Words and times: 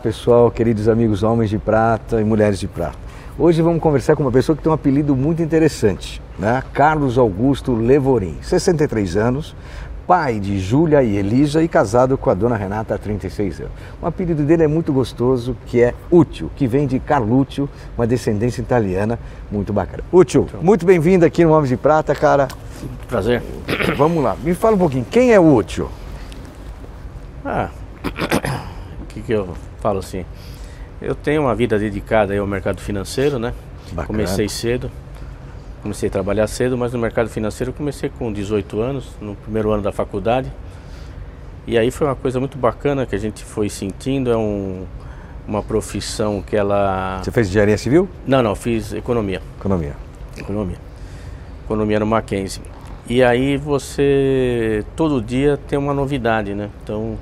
Pessoal, 0.00 0.50
queridos 0.50 0.88
amigos 0.88 1.22
homens 1.22 1.50
de 1.50 1.58
prata 1.58 2.20
e 2.20 2.24
mulheres 2.24 2.58
de 2.58 2.66
prata. 2.66 2.96
Hoje 3.38 3.60
vamos 3.60 3.82
conversar 3.82 4.16
com 4.16 4.22
uma 4.22 4.32
pessoa 4.32 4.56
que 4.56 4.62
tem 4.62 4.70
um 4.70 4.74
apelido 4.74 5.14
muito 5.14 5.42
interessante, 5.42 6.22
né? 6.38 6.62
Carlos 6.72 7.18
Augusto 7.18 7.74
Levorim, 7.74 8.36
63 8.40 9.16
anos, 9.16 9.54
pai 10.06 10.40
de 10.40 10.58
Júlia 10.58 11.02
e 11.02 11.16
Elisa 11.16 11.62
e 11.62 11.68
casado 11.68 12.16
com 12.16 12.30
a 12.30 12.34
dona 12.34 12.56
Renata 12.56 12.94
há 12.94 12.98
36 12.98 13.60
anos. 13.60 13.72
O 14.00 14.06
apelido 14.06 14.42
dele 14.42 14.64
é 14.64 14.66
muito 14.66 14.90
gostoso, 14.92 15.54
que 15.66 15.82
é 15.82 15.94
Útil, 16.10 16.50
que 16.56 16.66
vem 16.66 16.86
de 16.86 16.98
Carlúcio, 16.98 17.68
uma 17.96 18.06
descendência 18.06 18.62
italiana 18.62 19.18
muito 19.52 19.72
bacana. 19.72 20.02
Útil, 20.10 20.48
muito 20.62 20.86
bem-vindo 20.86 21.26
aqui 21.26 21.44
no 21.44 21.52
Homens 21.52 21.68
de 21.68 21.76
Prata, 21.76 22.14
cara. 22.14 22.48
Prazer. 23.06 23.42
Vamos 23.96 24.24
lá, 24.24 24.34
me 24.42 24.54
fala 24.54 24.76
um 24.76 24.78
pouquinho, 24.78 25.06
quem 25.10 25.32
é 25.32 25.38
o 25.38 25.54
Útil? 25.54 25.88
Ah, 27.44 27.68
o 29.02 29.06
que, 29.06 29.20
que 29.20 29.32
eu 29.32 29.48
falo 29.80 29.98
assim? 29.98 30.24
Eu 31.00 31.14
tenho 31.14 31.42
uma 31.42 31.54
vida 31.54 31.78
dedicada 31.78 32.38
ao 32.38 32.46
mercado 32.46 32.80
financeiro, 32.80 33.38
né? 33.38 33.54
Bacana. 33.92 34.06
Comecei 34.06 34.48
cedo, 34.48 34.90
comecei 35.82 36.08
a 36.08 36.12
trabalhar 36.12 36.46
cedo, 36.46 36.76
mas 36.76 36.92
no 36.92 36.98
mercado 36.98 37.28
financeiro 37.28 37.70
eu 37.70 37.74
comecei 37.74 38.10
com 38.10 38.32
18 38.32 38.80
anos, 38.80 39.08
no 39.20 39.34
primeiro 39.34 39.70
ano 39.70 39.82
da 39.82 39.90
faculdade. 39.90 40.52
E 41.66 41.78
aí 41.78 41.90
foi 41.90 42.06
uma 42.06 42.16
coisa 42.16 42.38
muito 42.38 42.58
bacana 42.58 43.06
que 43.06 43.14
a 43.14 43.18
gente 43.18 43.44
foi 43.44 43.68
sentindo, 43.68 44.30
é 44.30 44.36
um, 44.36 44.84
uma 45.46 45.62
profissão 45.62 46.42
que 46.42 46.56
ela... 46.56 47.20
Você 47.22 47.30
fez 47.30 47.48
engenharia 47.48 47.78
civil? 47.78 48.08
Não, 48.26 48.42
não, 48.42 48.54
fiz 48.54 48.92
economia. 48.92 49.40
Economia. 49.58 49.94
Economia. 50.36 50.78
Economia 51.64 52.00
no 52.00 52.06
Mackenzie. 52.06 52.62
E 53.08 53.22
aí 53.22 53.56
você 53.56 54.84
todo 54.94 55.20
dia 55.20 55.58
tem 55.68 55.78
uma 55.78 55.94
novidade, 55.94 56.54
né? 56.54 56.70
Então 56.82 57.18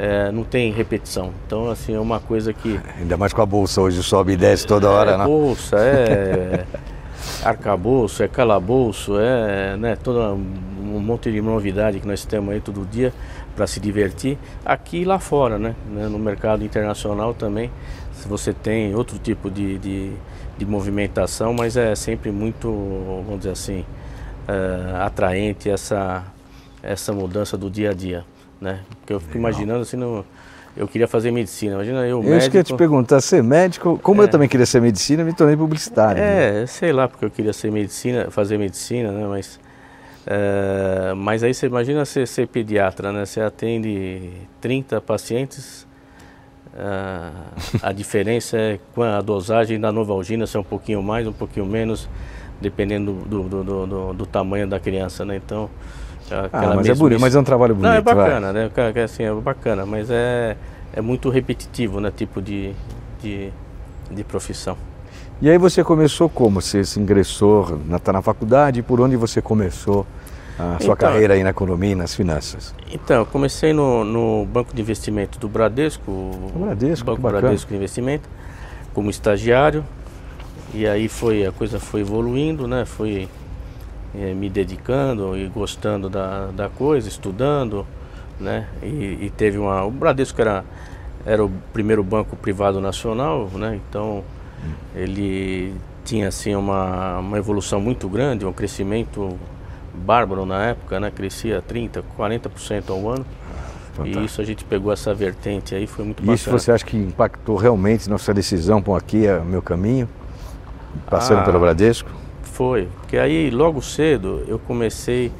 é, 0.00 0.32
não 0.32 0.44
tem 0.44 0.72
repetição. 0.72 1.30
Então 1.46 1.68
assim 1.68 1.94
é 1.94 2.00
uma 2.00 2.18
coisa 2.18 2.54
que 2.54 2.80
Ainda 2.98 3.18
mais 3.18 3.34
com 3.34 3.42
a 3.42 3.46
bolsa 3.46 3.82
hoje 3.82 4.02
sobe 4.02 4.32
e 4.32 4.36
desce 4.36 4.66
toda 4.66 4.88
hora, 4.90 5.12
é 5.12 5.18
né? 5.18 5.24
bolsa, 5.26 5.76
é 5.76 6.64
arcabouço, 7.44 8.22
é 8.22 8.28
calabouço, 8.28 9.18
é 9.18 9.76
né, 9.76 9.96
todo 9.96 10.18
um 10.22 11.00
monte 11.00 11.30
de 11.30 11.42
novidade 11.42 12.00
que 12.00 12.06
nós 12.06 12.24
temos 12.24 12.54
aí 12.54 12.60
todo 12.60 12.86
dia 12.90 13.12
para 13.54 13.66
se 13.66 13.78
divertir. 13.78 14.38
Aqui 14.64 15.02
e 15.02 15.04
lá 15.04 15.18
fora, 15.18 15.58
né, 15.58 15.76
né, 15.90 16.08
no 16.08 16.18
mercado 16.18 16.64
internacional 16.64 17.34
também, 17.34 17.70
se 18.14 18.26
você 18.26 18.54
tem 18.54 18.94
outro 18.94 19.18
tipo 19.18 19.50
de, 19.50 19.78
de, 19.78 20.12
de 20.56 20.64
movimentação, 20.64 21.52
mas 21.52 21.76
é 21.76 21.94
sempre 21.94 22.32
muito, 22.32 22.70
vamos 23.26 23.40
dizer 23.40 23.50
assim, 23.50 23.84
é, 24.48 24.96
atraente 25.02 25.68
essa, 25.68 26.24
essa 26.82 27.12
mudança 27.12 27.58
do 27.58 27.68
dia 27.68 27.90
a 27.90 27.92
dia. 27.92 28.24
Né? 28.60 28.80
Porque 29.00 29.12
eu 29.12 29.20
fico 29.20 29.34
Legal. 29.38 29.50
imaginando 29.52 29.80
assim, 29.80 29.96
no, 29.96 30.24
eu 30.76 30.86
queria 30.86 31.08
fazer 31.08 31.30
medicina. 31.30 31.74
Imagina 31.74 32.00
eu, 32.06 32.18
Eu 32.18 32.22
médico. 32.22 32.50
que 32.50 32.56
eu 32.56 32.60
ia 32.60 32.64
te 32.64 32.74
perguntar, 32.74 33.20
ser 33.20 33.42
médico, 33.42 33.98
como 34.02 34.22
eu 34.22 34.28
também 34.28 34.48
queria 34.48 34.66
ser 34.66 34.80
medicina, 34.80 35.24
me 35.24 35.32
tornei 35.32 35.56
publicitário. 35.56 36.20
né? 36.20 36.62
É, 36.62 36.66
sei 36.66 36.92
lá, 36.92 37.08
porque 37.08 37.24
eu 37.24 37.30
queria 37.30 37.52
ser 37.52 37.70
medicina, 37.72 38.30
fazer 38.30 38.58
medicina, 38.58 39.10
né? 39.12 39.26
Mas, 39.26 39.58
é, 40.26 41.14
mas 41.16 41.42
aí 41.42 41.54
você 41.54 41.66
imagina 41.66 42.04
ser, 42.04 42.26
ser 42.28 42.46
pediatra, 42.48 43.10
né? 43.12 43.24
Você 43.24 43.40
atende 43.40 44.30
30 44.60 45.00
pacientes, 45.00 45.86
ah, 46.76 47.32
a 47.82 47.92
diferença 47.92 48.56
é 48.56 48.78
com 48.94 49.02
a 49.02 49.20
dosagem 49.20 49.80
da 49.80 49.90
Novalgina 49.90 50.46
ser 50.46 50.58
um 50.58 50.62
pouquinho 50.62 51.02
mais, 51.02 51.26
um 51.26 51.32
pouquinho 51.32 51.66
menos, 51.66 52.08
dependendo 52.60 53.12
do, 53.12 53.42
do, 53.42 53.64
do, 53.64 53.86
do- 53.86 54.12
do 54.12 54.26
tamanho 54.26 54.68
da 54.68 54.78
criança, 54.78 55.24
né? 55.24 55.36
Então, 55.36 55.68
Ah, 56.30 56.44
aquela 56.46 56.74
mas 56.76 56.88
é 56.88 56.94
bonito, 56.94 57.20
mas 57.20 57.34
é 57.34 57.40
um 57.40 57.44
trabalho 57.44 57.74
bonito. 57.74 57.90
Não, 57.90 57.96
é 57.96 58.00
vai. 58.00 58.14
bacana, 58.14 58.52
né? 58.52 58.70
Cara, 58.74 58.92
que 58.92 58.98
assim, 59.00 59.22
é 59.24 59.32
bacana, 59.34 59.84
mas 59.84 60.08
é, 60.10 60.56
é 60.92 61.00
muito 61.00 61.28
repetitivo, 61.28 62.00
né? 62.00 62.12
Tipo 62.14 62.40
de, 62.40 62.72
de, 63.22 63.50
de 64.10 64.24
profissão. 64.24 64.76
E 65.42 65.48
aí 65.48 65.56
você 65.58 65.82
começou 65.82 66.28
como? 66.28 66.60
Você 66.60 66.84
se 66.84 67.00
ingressou, 67.00 67.80
na, 67.86 67.98
tá 67.98 68.12
na 68.12 68.20
faculdade, 68.22 68.82
por 68.82 69.00
onde 69.00 69.16
você 69.16 69.40
começou 69.40 70.06
a 70.58 70.76
sua 70.78 70.92
Então- 70.92 70.96
carreira 70.96 71.34
aí 71.34 71.42
na 71.42 71.50
economia 71.50 71.92
e 71.92 71.94
nas 71.94 72.14
finanças? 72.14 72.74
Então, 72.92 73.16
eu 73.16 73.26
comecei 73.26 73.72
no, 73.72 74.04
no 74.04 74.44
Banco 74.46 74.74
de 74.74 74.82
Investimento 74.82 75.38
do 75.38 75.48
Bradesco, 75.48 76.10
o 76.10 76.52
Bradesco, 76.54 77.06
Banco. 77.06 77.22
Bradesco 77.22 77.70
de 77.70 77.76
Investimento, 77.76 78.28
como 78.92 79.08
estagiário. 79.08 79.82
E 80.74 80.86
aí 80.86 81.08
foi 81.08 81.46
a 81.46 81.50
coisa 81.52 81.80
foi 81.80 82.02
evoluindo, 82.02 82.68
né? 82.68 82.84
Fui 82.84 83.26
eh, 84.14 84.34
me 84.34 84.48
dedicando 84.48 85.36
e 85.36 85.46
gostando 85.48 86.08
da, 86.08 86.46
da 86.48 86.68
coisa, 86.68 87.08
estudando, 87.08 87.86
né? 88.38 88.66
E, 88.82 88.86
e 89.26 89.32
teve 89.36 89.58
uma, 89.58 89.84
o 89.84 89.90
Bradesco 89.90 90.40
era 90.40 90.64
era 91.26 91.44
o 91.44 91.50
primeiro 91.72 92.02
banco 92.02 92.34
privado 92.34 92.80
nacional, 92.80 93.48
né? 93.54 93.78
Então 93.88 94.24
ele 94.94 95.74
tinha 96.04 96.28
assim 96.28 96.54
uma, 96.54 97.18
uma 97.18 97.36
evolução 97.38 97.78
muito 97.80 98.08
grande, 98.08 98.46
um 98.46 98.52
crescimento 98.52 99.36
bárbaro 99.94 100.46
na 100.46 100.66
época, 100.68 100.98
né? 100.98 101.10
Crescia 101.14 101.62
30, 101.66 102.02
40% 102.18 102.88
ao 102.88 103.08
ano. 103.10 103.26
Fantástico. 103.92 104.22
E 104.22 104.24
isso 104.24 104.40
a 104.40 104.44
gente 104.44 104.64
pegou 104.64 104.90
essa 104.92 105.12
vertente 105.12 105.74
aí, 105.74 105.86
foi 105.86 106.04
muito 106.06 106.20
E 106.22 106.32
isso 106.32 106.44
bacana. 106.46 106.58
você 106.58 106.72
acha 106.72 106.84
que 106.86 106.96
impactou 106.96 107.56
realmente 107.56 108.08
na 108.08 108.16
sua 108.16 108.32
decisão, 108.32 108.80
bom, 108.80 108.96
aqui 108.96 109.26
é 109.26 109.36
o 109.36 109.44
meu 109.44 109.60
caminho, 109.60 110.08
passando 111.10 111.40
Ah. 111.40 111.44
pelo 111.44 111.58
Bradesco? 111.60 112.08
Foi, 112.60 112.88
porque 113.00 113.16
aí 113.16 113.48
logo 113.48 113.80
cedo 113.80 114.44
eu 114.46 114.58
comecei 114.58 115.32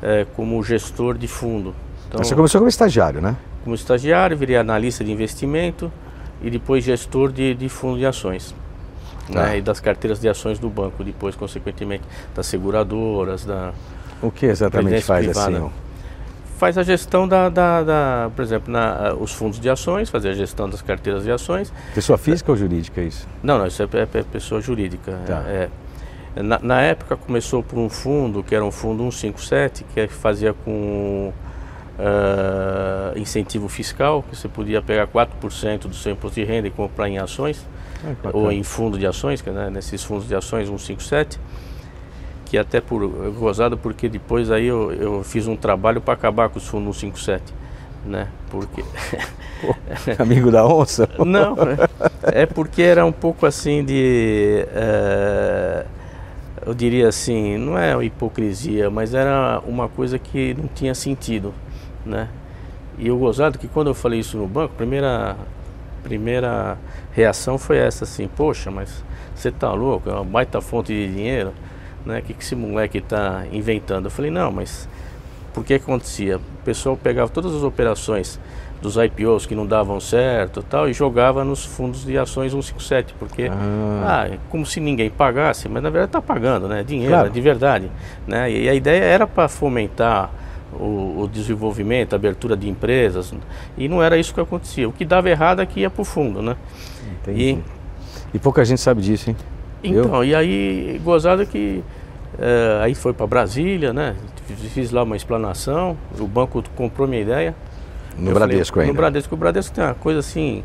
eh, 0.00 0.24
como 0.36 0.62
gestor 0.62 1.18
de 1.18 1.26
fundo. 1.26 1.74
Então, 2.06 2.22
Você 2.22 2.32
começou 2.36 2.60
como 2.60 2.68
estagiário, 2.68 3.20
né? 3.20 3.34
como 3.64 3.74
estagiário, 3.74 4.36
virei 4.36 4.56
analista 4.56 5.02
de 5.02 5.10
investimento 5.10 5.90
e 6.40 6.48
depois 6.48 6.84
gestor 6.84 7.32
de, 7.32 7.54
de 7.54 7.68
fundo 7.68 7.98
de 7.98 8.06
ações. 8.06 8.54
Tá. 9.32 9.46
Né, 9.46 9.58
e 9.58 9.60
das 9.62 9.80
carteiras 9.80 10.20
de 10.20 10.28
ações 10.28 10.60
do 10.60 10.70
banco, 10.70 11.02
depois, 11.02 11.34
consequentemente, 11.34 12.04
das 12.36 12.46
seguradoras, 12.46 13.44
da, 13.44 13.72
O 14.22 14.30
que 14.30 14.46
exatamente 14.46 15.02
faz 15.02 15.24
privada. 15.26 15.56
assim? 15.58 15.70
faz 16.56 16.78
a 16.78 16.84
gestão 16.84 17.26
da, 17.26 17.48
da, 17.48 17.82
da- 17.82 18.30
por 18.36 18.42
exemplo, 18.42 18.72
na, 18.72 19.12
os 19.18 19.32
fundos 19.32 19.58
de 19.58 19.68
ações, 19.68 20.08
fazer 20.08 20.28
a 20.28 20.34
gestão 20.34 20.70
das 20.70 20.82
carteiras 20.82 21.24
de 21.24 21.32
ações. 21.32 21.72
Pessoa 21.96 22.16
física 22.16 22.52
ou 22.52 22.56
jurídica 22.56 23.00
é 23.00 23.04
isso? 23.06 23.26
Não, 23.42 23.58
não, 23.58 23.66
isso 23.66 23.82
é, 23.82 23.86
é- 23.94 24.18
é 24.20 24.22
pessoa 24.22 24.60
jurídica. 24.60 25.18
Tá. 25.26 25.42
É, 26.36 26.42
na, 26.42 26.58
na 26.60 26.80
época 26.80 27.16
começou 27.16 27.62
por 27.62 27.78
um 27.78 27.88
fundo, 27.88 28.42
que 28.42 28.54
era 28.54 28.64
um 28.64 28.70
fundo 28.70 29.10
157, 29.10 29.84
que 29.92 30.00
é 30.00 30.08
fazia 30.08 30.52
com 30.52 31.32
ah, 32.02 33.12
incentivo 33.14 33.68
fiscal, 33.68 34.22
que 34.22 34.34
você 34.34 34.48
podia 34.48 34.80
pegar 34.80 35.06
4% 35.06 35.80
do 35.80 35.94
seu 35.94 36.12
imposto 36.12 36.40
de 36.40 36.46
renda 36.46 36.66
e 36.66 36.70
comprar 36.70 37.08
em 37.08 37.18
ações, 37.18 37.66
Ah, 38.02 38.14
que 38.14 38.36
ou 38.36 38.50
em 38.50 38.62
fundo 38.62 38.98
de 38.98 39.06
ações, 39.06 39.42
que, 39.42 39.50
né, 39.50 39.68
nesses 39.68 40.02
fundos 40.02 40.26
de 40.26 40.34
ações 40.34 40.66
157, 40.68 41.38
que 42.46 42.56
até 42.56 42.80
por 42.80 43.02
é 43.04 43.30
gozado 43.30 43.76
porque 43.76 44.08
depois 44.08 44.50
aí 44.50 44.66
eu, 44.66 44.90
eu 44.92 45.22
fiz 45.22 45.46
um 45.46 45.54
trabalho 45.56 46.00
para 46.00 46.14
acabar 46.14 46.48
com 46.48 46.58
os 46.58 46.66
fundos 46.66 46.98
157, 46.98 47.52
né? 48.06 48.28
Porque 48.50 48.82
Amigo 50.18 50.50
da 50.50 50.66
onça? 50.66 51.06
não, 51.24 51.54
é 52.22 52.46
porque 52.46 52.80
era 52.80 53.04
um 53.04 53.12
pouco 53.12 53.44
assim 53.44 53.84
de. 53.84 54.64
eh, 54.72 55.84
eu 56.64 56.74
diria 56.74 57.08
assim, 57.08 57.56
não 57.56 57.78
é 57.78 58.04
hipocrisia, 58.04 58.90
mas 58.90 59.14
era 59.14 59.60
uma 59.66 59.88
coisa 59.88 60.18
que 60.18 60.54
não 60.54 60.68
tinha 60.68 60.94
sentido, 60.94 61.54
né? 62.04 62.28
E 62.98 63.10
o 63.10 63.16
gozado 63.16 63.58
que 63.58 63.66
quando 63.66 63.86
eu 63.88 63.94
falei 63.94 64.20
isso 64.20 64.36
no 64.36 64.46
banco, 64.46 64.74
primeira 64.74 65.36
primeira 66.02 66.78
reação 67.12 67.58
foi 67.58 67.76
essa 67.76 68.04
assim, 68.04 68.28
poxa, 68.28 68.70
mas 68.70 69.04
você 69.34 69.50
tá 69.50 69.72
louco, 69.72 70.08
é 70.08 70.12
uma 70.12 70.24
baita 70.24 70.60
fonte 70.60 70.92
de 70.92 71.12
dinheiro, 71.12 71.52
né? 72.04 72.20
Que, 72.20 72.34
que 72.34 72.42
esse 72.42 72.54
moleque 72.54 72.98
está 72.98 73.44
inventando? 73.52 74.06
Eu 74.06 74.10
falei, 74.10 74.30
não, 74.30 74.50
mas 74.50 74.88
por 75.54 75.64
que 75.64 75.74
acontecia? 75.74 76.36
O 76.38 76.64
pessoal 76.64 76.96
pegava 76.96 77.30
todas 77.30 77.54
as 77.54 77.62
operações 77.62 78.38
dos 78.80 78.96
IPOs 78.96 79.46
que 79.46 79.54
não 79.54 79.66
davam 79.66 80.00
certo 80.00 80.62
tal 80.62 80.88
e 80.88 80.92
jogava 80.92 81.44
nos 81.44 81.64
fundos 81.64 82.04
de 82.04 82.16
ações 82.16 82.52
157, 82.52 83.14
porque 83.18 83.50
ah. 83.52 84.22
ah 84.22 84.28
é 84.28 84.38
como 84.48 84.64
se 84.64 84.80
ninguém 84.80 85.10
pagasse, 85.10 85.68
mas 85.68 85.82
na 85.82 85.90
verdade 85.90 86.08
está 86.08 86.22
pagando, 86.22 86.66
né? 86.66 86.82
Dinheiro, 86.82 87.12
claro. 87.12 87.30
de 87.30 87.40
verdade. 87.40 87.90
Né? 88.26 88.50
E 88.50 88.68
a 88.68 88.74
ideia 88.74 89.04
era 89.04 89.26
para 89.26 89.48
fomentar 89.48 90.30
o, 90.72 91.22
o, 91.22 91.28
desenvolvimento, 91.30 92.12
a 92.14 92.16
abertura 92.16 92.56
de 92.56 92.68
empresas, 92.68 93.34
e 93.76 93.88
não 93.88 94.02
era 94.02 94.16
isso 94.16 94.32
que 94.32 94.40
acontecia. 94.40 94.88
O 94.88 94.92
que 94.92 95.04
dava 95.04 95.28
errado 95.28 95.60
é 95.60 95.66
que 95.66 95.80
ia 95.80 95.90
para 95.90 96.02
o 96.02 96.04
fundo, 96.04 96.40
né? 96.40 96.56
Entendi. 97.22 97.58
E, 98.32 98.36
e 98.36 98.38
pouca 98.38 98.64
gente 98.64 98.80
sabe 98.80 99.02
disso, 99.02 99.30
hein? 99.30 99.36
Então, 99.82 100.22
Eu? 100.22 100.24
e 100.24 100.34
aí, 100.34 101.00
gozada 101.02 101.44
que 101.44 101.82
é, 102.38 102.80
aí 102.82 102.94
foi 102.94 103.12
para 103.12 103.26
Brasília, 103.26 103.92
né? 103.92 104.14
Fiz 104.72 104.90
lá 104.90 105.02
uma 105.02 105.16
explanação, 105.16 105.96
o 106.18 106.26
banco 106.26 106.62
comprou 106.74 107.06
minha 107.06 107.22
ideia. 107.22 107.54
No 108.20 108.32
Bradesco 108.32 108.74
falei, 108.74 108.88
ainda? 108.88 108.92
No 108.92 109.00
Bradesco. 109.00 109.34
O 109.34 109.38
Bradesco 109.38 109.74
tem 109.74 109.84
uma 109.84 109.94
coisa 109.94 110.20
assim, 110.20 110.62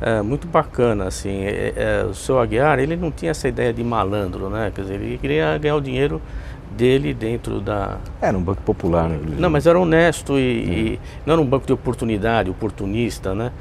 é, 0.00 0.22
muito 0.22 0.46
bacana, 0.46 1.06
assim. 1.06 1.44
É, 1.44 1.72
é, 1.76 2.04
o 2.04 2.14
seu 2.14 2.38
Aguiar, 2.38 2.78
ele 2.78 2.96
não 2.96 3.10
tinha 3.10 3.30
essa 3.30 3.48
ideia 3.48 3.72
de 3.72 3.82
malandro, 3.84 4.48
né? 4.48 4.72
Quer 4.74 4.82
dizer, 4.82 4.94
ele 4.94 5.18
queria 5.18 5.58
ganhar 5.58 5.76
o 5.76 5.80
dinheiro 5.80 6.20
dele 6.76 7.12
dentro 7.12 7.60
da... 7.60 7.98
Era 8.20 8.36
um 8.36 8.42
banco 8.42 8.62
popular, 8.62 9.08
né? 9.08 9.18
Não, 9.38 9.50
mas 9.50 9.66
era 9.66 9.78
honesto 9.78 10.38
e, 10.38 10.40
e, 10.40 11.00
não 11.26 11.34
era 11.34 11.42
um 11.42 11.46
banco 11.46 11.66
de 11.66 11.72
oportunidade, 11.72 12.50
oportunista, 12.50 13.34
né? 13.34 13.52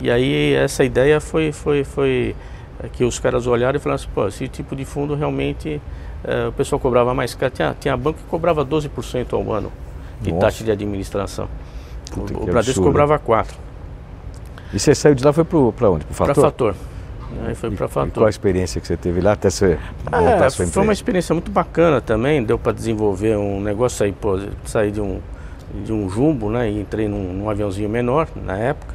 E 0.00 0.10
aí 0.10 0.54
essa 0.54 0.84
ideia 0.84 1.20
foi, 1.20 1.52
foi, 1.52 1.84
foi 1.84 2.36
que 2.92 3.02
os 3.02 3.18
caras 3.18 3.46
olharam 3.46 3.76
e 3.76 3.80
falaram 3.80 3.96
assim, 3.96 4.08
pô, 4.14 4.28
esse 4.28 4.46
tipo 4.46 4.76
de 4.76 4.84
fundo 4.84 5.14
realmente 5.14 5.80
é, 6.24 6.48
o 6.48 6.52
pessoal 6.52 6.78
cobrava 6.78 7.14
mais 7.14 7.34
caro. 7.34 7.52
Tinha, 7.52 7.76
tinha 7.78 7.96
banco 7.96 8.18
que 8.18 8.24
cobrava 8.26 8.64
12% 8.64 9.32
ao 9.32 9.52
ano 9.52 9.72
de 10.20 10.30
Nossa. 10.30 10.46
taxa 10.46 10.64
de 10.64 10.70
administração. 10.70 11.48
Puta, 12.10 12.34
o, 12.34 12.42
o 12.42 12.46
Bradesco 12.46 12.82
cobrava 12.82 13.18
4%. 13.18 13.46
E 14.72 14.78
você 14.78 14.94
saiu 14.94 15.14
de 15.14 15.24
lá 15.24 15.32
foi 15.32 15.44
para 15.44 15.90
onde? 15.90 16.04
Para 16.04 16.14
Fator? 16.14 16.34
Para 16.34 16.42
Fator. 16.42 16.74
Aí 17.46 17.54
foi 17.54 17.70
para 17.70 17.88
Fator. 17.88 18.08
E 18.08 18.12
qual 18.12 18.26
a 18.26 18.30
experiência 18.30 18.80
que 18.80 18.86
você 18.86 18.96
teve 18.96 19.20
lá 19.20 19.32
até 19.32 19.50
você 19.50 19.78
montar 20.04 20.46
é, 20.46 20.50
sua 20.50 20.66
Foi 20.66 20.82
uma 20.82 20.92
experiência 20.92 21.34
muito 21.34 21.50
bacana 21.50 22.00
também, 22.00 22.42
deu 22.42 22.58
para 22.58 22.72
desenvolver 22.72 23.36
um 23.36 23.60
negócio 23.60 24.04
aí, 24.04 24.12
pô, 24.12 24.38
sair 24.64 24.90
de 24.90 25.00
um, 25.00 25.20
de 25.84 25.92
um 25.92 26.08
jumbo, 26.08 26.50
né, 26.50 26.70
e 26.70 26.80
entrei 26.80 27.08
num, 27.08 27.32
num 27.32 27.50
aviãozinho 27.50 27.88
menor 27.88 28.28
na 28.34 28.56
época. 28.56 28.94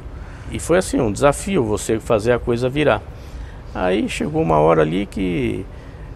E 0.50 0.60
foi 0.60 0.78
assim, 0.78 1.00
um 1.00 1.10
desafio 1.10 1.64
você 1.64 1.98
fazer 1.98 2.32
a 2.32 2.38
coisa 2.38 2.68
virar. 2.68 3.02
Aí 3.74 4.08
chegou 4.08 4.42
uma 4.42 4.58
hora 4.58 4.82
ali 4.82 5.06
que 5.06 5.64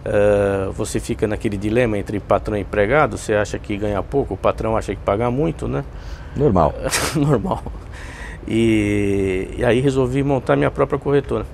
Uh, 0.03 0.71
você 0.71 0.99
fica 0.99 1.27
naquele 1.27 1.55
dilema 1.55 1.95
entre 1.95 2.19
patrão 2.19 2.57
e 2.57 2.61
empregado, 2.61 3.19
você 3.19 3.35
acha 3.35 3.59
que 3.59 3.77
ganha 3.77 4.01
pouco, 4.01 4.33
o 4.33 4.37
patrão 4.37 4.75
acha 4.75 4.95
que 4.95 5.01
paga 5.01 5.29
muito, 5.29 5.67
né? 5.67 5.83
Normal. 6.35 6.73
Normal. 7.15 7.63
E, 8.47 9.55
e, 9.57 9.65
aí 9.65 9.79
resolvi 9.79 10.23
montar 10.23 10.55
minha 10.55 10.71
própria 10.71 10.97
corretora. 10.97 11.45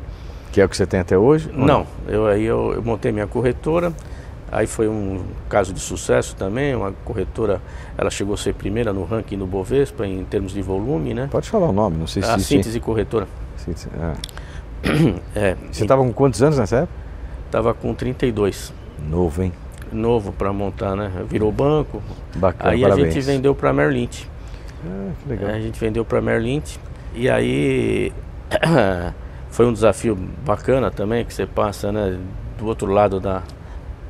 Que 0.52 0.62
é 0.62 0.66
o 0.66 0.70
que 0.70 0.78
você 0.78 0.86
tem 0.86 1.00
até 1.00 1.18
hoje? 1.18 1.52
Não? 1.54 1.86
Eu, 2.08 2.28
aí 2.28 2.44
eu, 2.44 2.74
eu, 2.74 2.82
montei 2.82 3.12
minha 3.12 3.28
corretora, 3.28 3.94
aí 4.52 4.66
foi 4.66 4.88
um 4.88 5.22
caso 5.50 5.74
de 5.74 5.80
sucesso 5.80 6.36
também, 6.36 6.74
uma 6.76 6.94
corretora, 7.04 7.62
ela 7.98 8.10
chegou 8.10 8.34
a 8.34 8.38
ser 8.38 8.54
primeira 8.54 8.94
no 8.94 9.04
ranking 9.04 9.38
do 9.38 9.46
Bovespa 9.46 10.08
em 10.08 10.24
termos 10.24 10.54
de 10.54 10.62
volume, 10.62 11.14
né? 11.14 11.28
Pode 11.30 11.50
falar 11.50 11.68
o 11.68 11.74
nome, 11.74 11.98
não 11.98 12.08
sei 12.08 12.24
se... 12.24 12.30
A 12.30 12.40
Síntese 12.40 12.80
Corretora. 12.80 13.28
Síntese, 13.58 13.90
é. 13.94 15.16
é. 15.36 15.58
Você 15.72 15.84
estava 15.84 16.02
com 16.02 16.14
quantos 16.14 16.42
anos 16.42 16.58
nessa 16.58 16.78
época? 16.78 16.94
Tava 17.52 17.74
com 17.74 17.94
32. 17.94 18.74
Novo, 19.10 19.44
hein? 19.44 19.54
Novo 19.92 20.34
para 20.34 20.52
montar, 20.52 20.96
né? 20.96 21.12
Virou 21.30 21.52
banco. 21.52 22.02
Bacana, 22.36 22.72
Aí 22.72 22.82
parabéns. 22.82 23.08
a 23.08 23.12
gente 23.12 23.26
vendeu 23.26 23.56
para 23.56 23.72
Merlin. 23.72 24.10
Ah, 24.86 25.12
que 25.22 25.30
legal. 25.30 25.50
A 25.50 25.60
gente 25.60 25.80
vendeu 25.80 26.04
para 26.06 26.22
Merlin. 26.22 26.62
E 27.14 27.30
aí 27.30 28.12
foi 29.50 29.66
um 29.66 29.74
desafio 29.74 30.16
bacana 30.46 30.92
também, 30.92 31.26
que 31.26 31.34
você 31.34 31.46
passa, 31.46 31.92
né? 31.92 32.18
Do 32.58 32.66
outro 32.66 32.92
lado 32.92 33.20
da, 33.20 33.44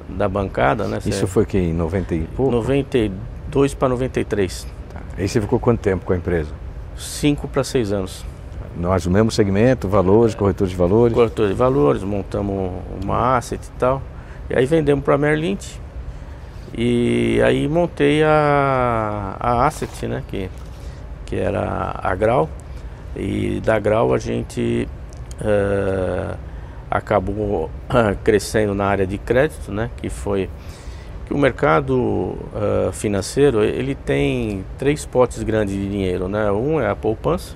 da 0.09 0.27
bancada, 0.27 0.87
né? 0.87 0.99
Isso 1.05 1.27
foi 1.27 1.45
que 1.45 1.57
em 1.57 1.73
90 1.73 2.15
e 2.15 2.19
pouco? 2.35 2.51
92 2.51 3.73
para 3.73 3.89
93. 3.89 4.67
Tá. 4.89 5.01
Aí 5.17 5.27
você 5.27 5.41
ficou 5.41 5.59
quanto 5.59 5.79
tempo 5.79 6.05
com 6.05 6.13
a 6.13 6.17
empresa? 6.17 6.51
5 6.97 7.47
para 7.47 7.63
6 7.63 7.91
anos. 7.91 8.25
Nós, 8.75 9.05
o 9.05 9.11
mesmo 9.11 9.31
segmento, 9.31 9.87
valores, 9.87 10.35
corretor 10.35 10.67
de 10.67 10.75
valores? 10.75 11.13
Corretor 11.13 11.47
de 11.47 11.53
valores, 11.53 12.03
montamos 12.03 12.71
uma 13.03 13.37
asset 13.37 13.63
e 13.63 13.79
tal. 13.79 14.01
E 14.49 14.55
aí 14.55 14.65
vendemos 14.65 15.03
para 15.03 15.15
a 15.15 15.17
Merlint. 15.17 15.79
E 16.77 17.41
aí 17.43 17.67
montei 17.67 18.23
a, 18.23 19.35
a 19.39 19.65
asset, 19.65 20.07
né? 20.07 20.23
Que, 20.27 20.49
que 21.25 21.35
era 21.35 21.99
a 22.01 22.15
Grau. 22.15 22.49
E 23.15 23.59
da 23.65 23.79
Grau 23.79 24.13
a 24.13 24.19
gente 24.19 24.87
uh, 25.41 26.37
acabou 26.89 27.65
uh, 27.65 27.69
crescendo 28.23 28.75
na 28.75 28.85
área 28.85 29.07
de 29.07 29.17
crédito, 29.17 29.71
né? 29.71 29.89
Que 29.97 30.09
foi 30.09 30.49
que 31.25 31.33
o 31.33 31.37
mercado 31.37 31.97
uh, 31.97 32.91
financeiro 32.93 33.63
ele 33.63 33.95
tem 33.95 34.63
três 34.77 35.05
potes 35.05 35.41
grandes 35.41 35.73
de 35.73 35.89
dinheiro, 35.89 36.29
né? 36.29 36.51
Um 36.51 36.79
é 36.79 36.89
a 36.89 36.95
poupança, 36.95 37.55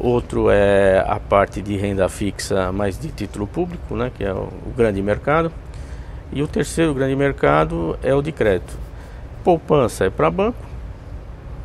Outro 0.00 0.48
é 0.48 1.04
a 1.06 1.20
parte 1.20 1.60
de 1.60 1.76
renda 1.76 2.08
fixa, 2.08 2.72
mais 2.72 2.98
de 2.98 3.08
título 3.08 3.46
público, 3.46 3.94
né, 3.94 4.10
que 4.16 4.24
é 4.24 4.32
o, 4.32 4.48
o 4.66 4.72
grande 4.74 5.02
mercado. 5.02 5.52
E 6.32 6.42
o 6.42 6.46
terceiro 6.46 6.94
grande 6.94 7.16
mercado 7.16 7.98
é 8.02 8.14
o 8.14 8.22
de 8.22 8.32
crédito. 8.32 8.78
Poupança 9.42 10.04
é 10.04 10.10
para 10.10 10.30
banco, 10.30 10.58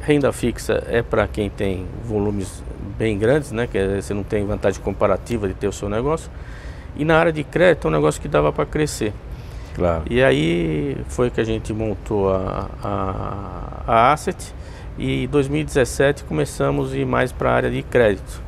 renda 0.02 0.32
fixa 0.32 0.84
é 0.88 1.02
para 1.02 1.28
quem 1.28 1.50
tem 1.50 1.86
volumes 2.04 2.64
bem 2.98 3.18
grandes, 3.18 3.52
né, 3.52 3.68
que 3.68 4.02
você 4.02 4.14
não 4.14 4.24
tem 4.24 4.46
vantagem 4.46 4.82
comparativa 4.82 5.48
de 5.48 5.54
ter 5.54 5.68
o 5.68 5.74
seu 5.74 5.90
negócio. 5.90 6.32
E 6.96 7.04
na 7.04 7.18
área 7.18 7.34
de 7.34 7.44
crédito 7.44 7.86
é 7.86 7.88
um 7.90 7.94
negócio 7.94 8.22
que 8.22 8.28
dava 8.28 8.54
para 8.54 8.66
crescer. 8.66 9.14
Claro. 9.76 10.04
E 10.10 10.24
aí 10.24 10.98
foi 11.10 11.30
que 11.30 11.42
a 11.42 11.44
gente 11.44 11.74
montou 11.74 12.34
a, 12.34 12.70
a, 12.82 13.84
a 13.86 14.14
Asset 14.14 14.54
e 14.98 15.26
em 15.26 15.28
2017 15.28 16.24
começamos 16.24 16.94
a 16.94 16.98
ir 16.98 17.06
mais 17.06 17.34
para 17.34 17.52
a 17.52 17.54
área 17.54 17.70
de 17.70 17.84
crédito. 17.84 18.44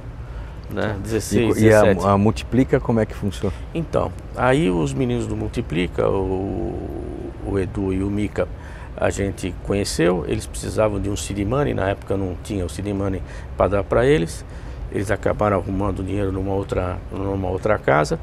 Né? 0.69 0.98
16, 1.02 1.57
e, 1.57 1.62
17. 1.62 2.02
E 2.02 2.06
a, 2.06 2.12
a, 2.12 2.18
Multiplica 2.18 2.80
como 2.80 3.00
é 3.00 3.06
que 3.06 3.16
funciona? 3.16 3.54
Então, 3.74 4.12
aí 4.36 4.69
os 4.69 4.94
meninos 4.94 5.26
do 5.26 5.36
Multiplica, 5.36 6.09
o, 6.09 6.76
o 7.45 7.57
Edu 7.57 7.94
e 7.94 8.04
o 8.04 8.09
Mica, 8.09 8.47
a 8.95 9.09
gente 9.09 9.54
conheceu, 9.64 10.26
eles 10.28 10.45
precisavam 10.45 11.00
de 11.00 11.09
um 11.09 11.16
seed 11.16 11.40
money, 11.45 11.74
na 11.74 11.90
época 11.90 12.18
não 12.18 12.36
tinha 12.44 12.66
o 12.66 12.69
seed 12.69 12.88
money 12.88 13.21
para 13.56 13.68
dar 13.69 13.83
para 13.83 14.06
eles, 14.06 14.44
eles 14.92 15.12
acabaram 15.12 15.57
arrumando 15.57 16.04
dinheiro 16.04 16.31
numa 16.31 16.54
outra, 16.54 16.97
numa 17.12 17.47
outra 17.47 17.78
casa, 17.78 18.16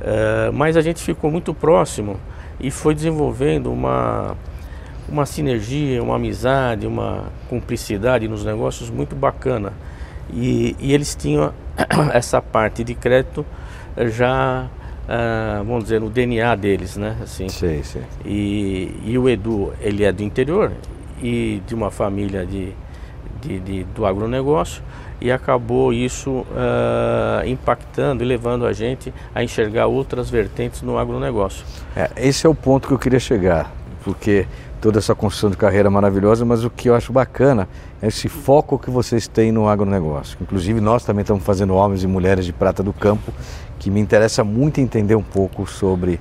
uh, 0.00 0.52
mas 0.52 0.76
a 0.76 0.82
gente 0.82 1.02
ficou 1.02 1.30
muito 1.30 1.54
próximo 1.54 2.18
e 2.60 2.70
foi 2.70 2.94
desenvolvendo 2.94 3.72
uma 3.72 4.36
uma 5.10 5.26
sinergia, 5.26 6.02
uma 6.02 6.16
amizade, 6.16 6.86
uma 6.86 7.24
cumplicidade 7.48 8.28
nos 8.28 8.44
negócios 8.44 8.88
muito 8.88 9.16
bacana. 9.16 9.72
E, 10.32 10.76
e 10.78 10.94
eles 10.94 11.16
tinham 11.16 11.52
essa 12.12 12.40
parte 12.40 12.84
de 12.84 12.94
crédito 12.94 13.44
já, 13.96 14.68
uh, 15.04 15.64
vamos 15.64 15.84
dizer, 15.84 16.00
no 16.00 16.10
DNA 16.10 16.54
deles, 16.56 16.96
né? 16.96 17.16
Assim. 17.22 17.48
Sim, 17.48 17.82
sim. 17.82 18.02
E, 18.24 18.94
e 19.04 19.18
o 19.18 19.28
Edu, 19.28 19.72
ele 19.80 20.04
é 20.04 20.12
do 20.12 20.22
interior 20.22 20.72
e 21.22 21.62
de 21.66 21.74
uma 21.74 21.90
família 21.90 22.46
de, 22.46 22.72
de, 23.40 23.60
de 23.60 23.84
do 23.84 24.06
agronegócio 24.06 24.82
e 25.20 25.30
acabou 25.30 25.92
isso 25.92 26.30
uh, 26.30 27.46
impactando 27.46 28.24
e 28.24 28.26
levando 28.26 28.64
a 28.64 28.72
gente 28.72 29.12
a 29.34 29.44
enxergar 29.44 29.86
outras 29.86 30.30
vertentes 30.30 30.80
no 30.80 30.96
agronegócio. 30.96 31.64
É, 31.94 32.10
esse 32.16 32.46
é 32.46 32.48
o 32.48 32.54
ponto 32.54 32.88
que 32.88 32.94
eu 32.94 32.98
queria 32.98 33.20
chegar, 33.20 33.70
porque 34.04 34.46
toda 34.80 34.98
essa 34.98 35.14
construção 35.14 35.50
de 35.50 35.56
carreira 35.56 35.90
maravilhosa, 35.90 36.44
mas 36.44 36.64
o 36.64 36.70
que 36.70 36.88
eu 36.88 36.94
acho 36.94 37.12
bacana 37.12 37.68
é 38.00 38.08
esse 38.08 38.28
foco 38.28 38.78
que 38.78 38.90
vocês 38.90 39.28
têm 39.28 39.52
no 39.52 39.68
agronegócio. 39.68 40.38
Inclusive 40.40 40.80
nós 40.80 41.04
também 41.04 41.22
estamos 41.22 41.44
fazendo 41.44 41.74
Homens 41.74 42.02
e 42.02 42.06
Mulheres 42.06 42.46
de 42.46 42.52
Prata 42.52 42.82
do 42.82 42.92
Campo, 42.92 43.32
que 43.78 43.90
me 43.90 44.00
interessa 44.00 44.42
muito 44.42 44.80
entender 44.80 45.14
um 45.14 45.22
pouco 45.22 45.66
sobre 45.66 46.18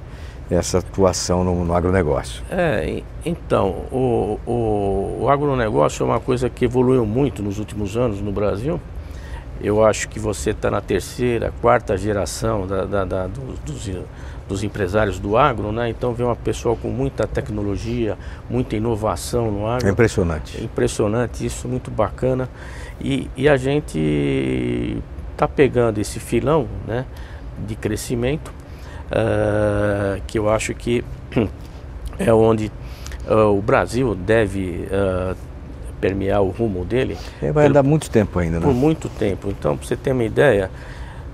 essa 0.50 0.80
atuação 0.80 1.44
no, 1.44 1.64
no 1.64 1.74
agronegócio. 1.74 2.44
É, 2.50 3.04
então, 3.24 3.70
o, 3.92 4.40
o, 4.46 5.18
o 5.22 5.30
agronegócio 5.30 6.04
é 6.04 6.06
uma 6.06 6.20
coisa 6.20 6.50
que 6.50 6.66
evoluiu 6.66 7.06
muito 7.06 7.44
nos 7.44 7.60
últimos 7.60 7.96
anos 7.96 8.20
no 8.20 8.32
Brasil. 8.32 8.80
Eu 9.62 9.84
acho 9.84 10.08
que 10.10 10.20
você 10.20 10.52
está 10.52 10.72
na 10.72 10.82
terceira, 10.82 11.54
quarta 11.62 11.98
geração 11.98 12.66
da, 12.66 12.86
da, 12.86 13.06
da 13.06 13.28
dos, 13.28 13.60
dos 13.60 13.88
dos 14.50 14.64
empresários 14.64 15.20
do 15.20 15.38
agro, 15.38 15.72
né? 15.72 15.90
Então 15.90 16.12
vem 16.12 16.26
uma 16.26 16.36
pessoa 16.36 16.76
com 16.76 16.90
muita 16.90 17.28
tecnologia, 17.28 18.18
muita 18.50 18.76
inovação 18.76 19.52
no 19.52 19.68
agro. 19.68 19.88
É 19.88 19.92
impressionante. 19.92 20.58
É 20.60 20.64
impressionante, 20.64 21.46
isso 21.46 21.68
muito 21.68 21.92
bacana. 21.92 22.50
E, 23.00 23.30
e 23.38 23.48
a 23.48 23.56
gente 23.56 24.98
está 25.32 25.48
pegando 25.48 26.00
esse 26.00 26.20
filão 26.20 26.68
né, 26.86 27.06
de 27.66 27.76
crescimento, 27.76 28.52
uh, 29.12 30.20
que 30.26 30.40
eu 30.40 30.50
acho 30.50 30.74
que 30.74 31.06
é 32.18 32.34
onde 32.34 32.72
uh, 33.30 33.56
o 33.56 33.62
Brasil 33.62 34.16
deve 34.16 34.88
uh, 34.92 35.36
permear 36.02 36.42
o 36.42 36.50
rumo 36.50 36.84
dele. 36.84 37.16
É, 37.42 37.52
vai 37.52 37.68
andar 37.68 37.84
muito 37.84 38.10
tempo 38.10 38.40
ainda, 38.40 38.60
né? 38.60 38.66
Por 38.66 38.74
muito 38.74 39.08
tempo. 39.10 39.50
Então, 39.50 39.78
para 39.78 39.86
você 39.86 39.96
ter 39.96 40.12
uma 40.12 40.24
ideia, 40.24 40.72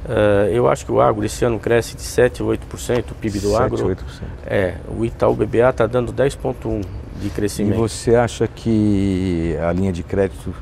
uh, 0.06 0.48
eu 0.50 0.68
acho 0.68 0.86
que 0.86 0.92
o 0.92 1.02
agro 1.02 1.26
esse 1.26 1.44
ano 1.44 1.60
cresce 1.60 1.96
de 1.96 2.02
7 2.02 2.42
a 2.42 2.46
8%, 2.46 3.12
o 3.12 3.16
PIB 3.16 3.40
do 3.40 3.52
7, 3.52 3.62
agro. 3.62 3.90
8%. 3.90 3.98
É, 4.46 4.76
o 4.88 5.04
Itaú 5.06 5.36
BBA 5.36 5.70
está 5.70 5.86
dando 5.86 6.14
10,1% 6.14 6.86
de 7.22 7.30
crescimento. 7.30 7.76
E 7.76 7.78
você 7.78 8.16
acha 8.16 8.48
que 8.48 9.58
a 9.62 9.72
linha 9.72 9.92
de 9.92 10.04
crédito 10.04 10.54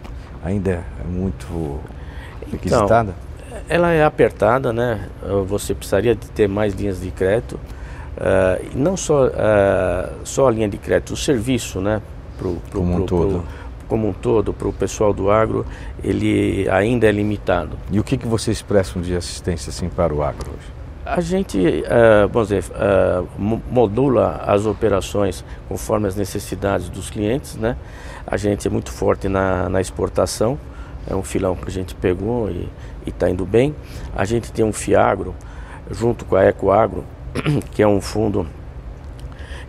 ainda 0.43 0.83
é 0.99 1.07
muito 1.07 1.79
requisitada? 2.51 3.13
Então, 3.49 3.59
ela 3.69 3.91
é 3.91 4.03
apertada, 4.03 4.73
né? 4.73 5.07
Você 5.47 5.73
precisaria 5.73 6.15
de 6.15 6.29
ter 6.31 6.47
mais 6.47 6.73
linhas 6.73 6.99
de 6.99 7.11
crédito. 7.11 7.59
Uh, 8.15 8.69
não 8.75 8.95
só, 8.95 9.27
uh, 9.27 9.31
só 10.23 10.47
a 10.47 10.51
linha 10.51 10.69
de 10.69 10.77
crédito, 10.77 11.13
o 11.13 11.17
serviço, 11.17 11.81
né? 11.81 12.01
Pro, 12.37 12.55
pro, 12.69 12.79
como 12.79 12.93
um 12.93 12.95
pro, 12.97 13.05
todo. 13.05 13.29
Pro, 13.29 13.62
como 13.87 14.07
um 14.07 14.13
todo, 14.13 14.53
para 14.53 14.67
o 14.67 14.73
pessoal 14.73 15.13
do 15.13 15.29
agro, 15.29 15.65
ele 16.03 16.67
ainda 16.69 17.07
é 17.07 17.11
limitado. 17.11 17.77
E 17.91 17.99
o 17.99 18.03
que, 18.03 18.17
que 18.17 18.27
vocês 18.27 18.61
prestam 18.61 19.01
de 19.01 19.15
assistência 19.15 19.69
assim, 19.69 19.89
para 19.89 20.13
o 20.13 20.23
agro 20.23 20.49
hoje? 20.49 20.73
A 21.05 21.19
gente, 21.19 21.57
uh, 21.57 22.27
vamos 22.31 22.47
dizer, 22.47 22.63
uh, 22.71 23.27
modula 23.69 24.41
as 24.47 24.65
operações 24.65 25.43
conforme 25.67 26.07
as 26.07 26.15
necessidades 26.15 26.87
dos 26.87 27.09
clientes, 27.09 27.57
né? 27.57 27.75
A 28.25 28.37
gente 28.37 28.65
é 28.65 28.71
muito 28.71 28.89
forte 28.89 29.27
na, 29.27 29.67
na 29.67 29.81
exportação, 29.81 30.57
é 31.05 31.13
um 31.13 31.23
filão 31.23 31.57
que 31.57 31.67
a 31.67 31.71
gente 31.71 31.93
pegou 31.93 32.49
e 32.49 32.69
está 33.05 33.29
indo 33.29 33.45
bem. 33.45 33.75
A 34.15 34.23
gente 34.23 34.49
tem 34.51 34.63
um 34.63 34.71
Fiagro, 34.71 35.35
junto 35.91 36.23
com 36.23 36.37
a 36.37 36.45
Ecoagro, 36.47 37.03
que 37.71 37.83
é 37.83 37.87
um 37.87 37.99
fundo 37.99 38.47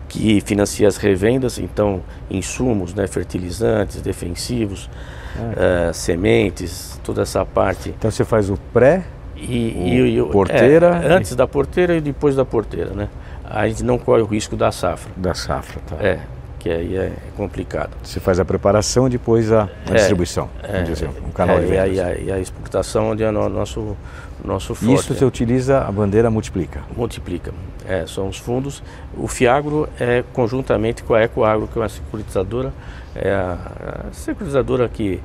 que 0.07 0.41
financia 0.41 0.87
as 0.87 0.97
revendas, 0.97 1.57
então 1.57 2.01
insumos, 2.29 2.93
né, 2.93 3.07
fertilizantes, 3.07 4.01
defensivos, 4.01 4.89
uh, 5.37 5.93
sementes, 5.93 6.99
toda 7.03 7.21
essa 7.21 7.45
parte. 7.45 7.89
Então 7.89 8.09
você 8.09 8.23
faz 8.23 8.49
o 8.49 8.57
pré, 8.71 9.05
e, 9.37 10.21
o, 10.21 10.27
e 10.27 10.31
porteira, 10.31 11.01
é, 11.03 11.13
antes 11.13 11.35
da 11.35 11.47
porteira 11.47 11.95
e 11.95 12.01
depois 12.01 12.35
da 12.35 12.45
porteira, 12.45 12.91
né? 12.91 13.09
A 13.43 13.67
gente 13.67 13.83
não 13.83 13.97
corre 13.97 14.21
o 14.21 14.25
risco 14.25 14.55
da 14.55 14.71
safra. 14.71 15.11
Da 15.15 15.33
safra, 15.33 15.81
tá. 15.85 15.95
É, 15.99 16.19
que 16.57 16.69
aí 16.69 16.97
é 16.97 17.11
complicado. 17.37 17.91
Você 18.01 18.19
faz 18.19 18.39
a 18.39 18.45
preparação 18.45 19.07
e 19.07 19.11
depois 19.11 19.51
a, 19.51 19.69
a 19.87 19.91
é, 19.91 19.93
distribuição, 19.95 20.49
é, 20.63 20.81
dizer, 20.81 21.09
um 21.27 21.31
canal 21.31 21.57
é, 21.57 21.61
de 21.61 21.65
vendas. 21.67 21.95
E 21.95 22.01
a, 22.01 22.15
e 22.15 22.31
a, 22.31 22.39
exportação 22.39 23.11
onde 23.11 23.23
é 23.23 23.29
o 23.29 23.49
nosso 23.49 23.95
nosso 24.43 24.73
forte. 24.75 24.93
Isso 24.95 25.13
você 25.13 25.25
utiliza 25.25 25.79
a 25.79 25.91
bandeira 25.91 26.29
multiplica. 26.29 26.81
Multiplica. 26.95 27.51
É, 27.87 28.05
são 28.07 28.27
os 28.27 28.37
fundos. 28.37 28.81
O 29.15 29.27
Fiagro 29.27 29.87
é 29.99 30.23
conjuntamente 30.33 31.03
com 31.03 31.13
a 31.13 31.23
Ecoagro, 31.23 31.67
que 31.67 31.77
é 31.77 31.81
uma 31.81 31.89
securitizadora, 31.89 32.73
é 33.15 33.31
a, 33.31 34.07
a 34.09 34.13
securitizadora 34.13 34.89
que 34.89 35.21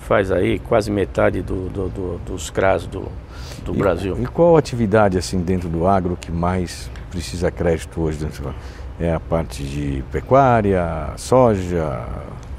faz 0.00 0.30
aí 0.30 0.58
quase 0.58 0.90
metade 0.90 1.42
do, 1.42 1.68
do, 1.68 1.88
do, 1.88 2.18
dos 2.24 2.48
CRAS 2.48 2.86
do, 2.86 3.08
do 3.64 3.74
e, 3.74 3.76
Brasil. 3.76 4.16
E 4.18 4.26
qual 4.26 4.56
atividade 4.56 5.18
assim 5.18 5.40
dentro 5.40 5.68
do 5.68 5.86
agro 5.86 6.16
que 6.18 6.32
mais 6.32 6.90
precisa 7.10 7.50
crédito 7.50 8.00
hoje 8.00 8.18
dentro 8.18 8.54
É 8.98 9.12
a 9.12 9.20
parte 9.20 9.62
de 9.62 10.02
pecuária, 10.10 11.12
soja? 11.16 12.06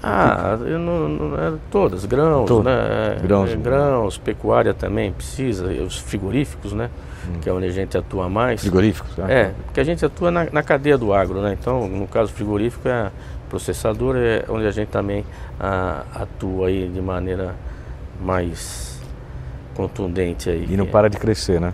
Ah, 0.01 0.58
eu 0.62 0.79
não, 0.79 1.10
não, 1.10 1.36
é 1.36 1.53
todas, 1.70 2.06
grãos, 2.06 2.48
Todo. 2.48 2.63
né? 2.63 3.18
Grãos. 3.22 3.51
É, 3.51 3.56
grãos, 3.56 4.18
pecuária 4.18 4.74
também 4.74 5.12
precisa, 5.12 5.65
os 5.65 5.98
frigoríficos, 5.98 6.72
né? 6.72 6.89
Hum. 7.27 7.39
Que 7.41 7.50
é 7.50 7.53
onde 7.53 7.65
a 7.65 7.72
gente 7.72 7.98
atua 7.98 8.29
mais. 8.29 8.62
Frigoríficos? 8.62 9.12
Ah. 9.20 9.29
É, 9.29 9.51
porque 9.65 9.79
a 9.79 9.84
gente 9.84 10.06
atua 10.06 10.32
na, 10.32 10.48
na 10.51 10.63
cadeia 10.63 10.98
do 10.98 11.13
agro, 11.13 11.41
né? 11.41 11.58
Então, 11.60 11.88
no 11.88 12.08
caso 12.08 12.32
frigorífico, 12.32 12.88
é 12.88 13.12
processador, 13.50 14.15
é 14.15 14.46
onde 14.48 14.65
a 14.68 14.72
gente 14.72 14.89
também 14.89 15.25
a, 15.60 16.03
ah, 16.13 16.22
atua 16.22 16.68
aí 16.68 16.88
de 16.88 17.01
maneira 17.01 17.56
mais 18.22 19.01
contundente 19.75 20.50
aí. 20.50 20.68
E 20.70 20.77
não 20.77 20.86
para 20.86 21.10
de 21.10 21.18
crescer, 21.18 21.60
né? 21.60 21.74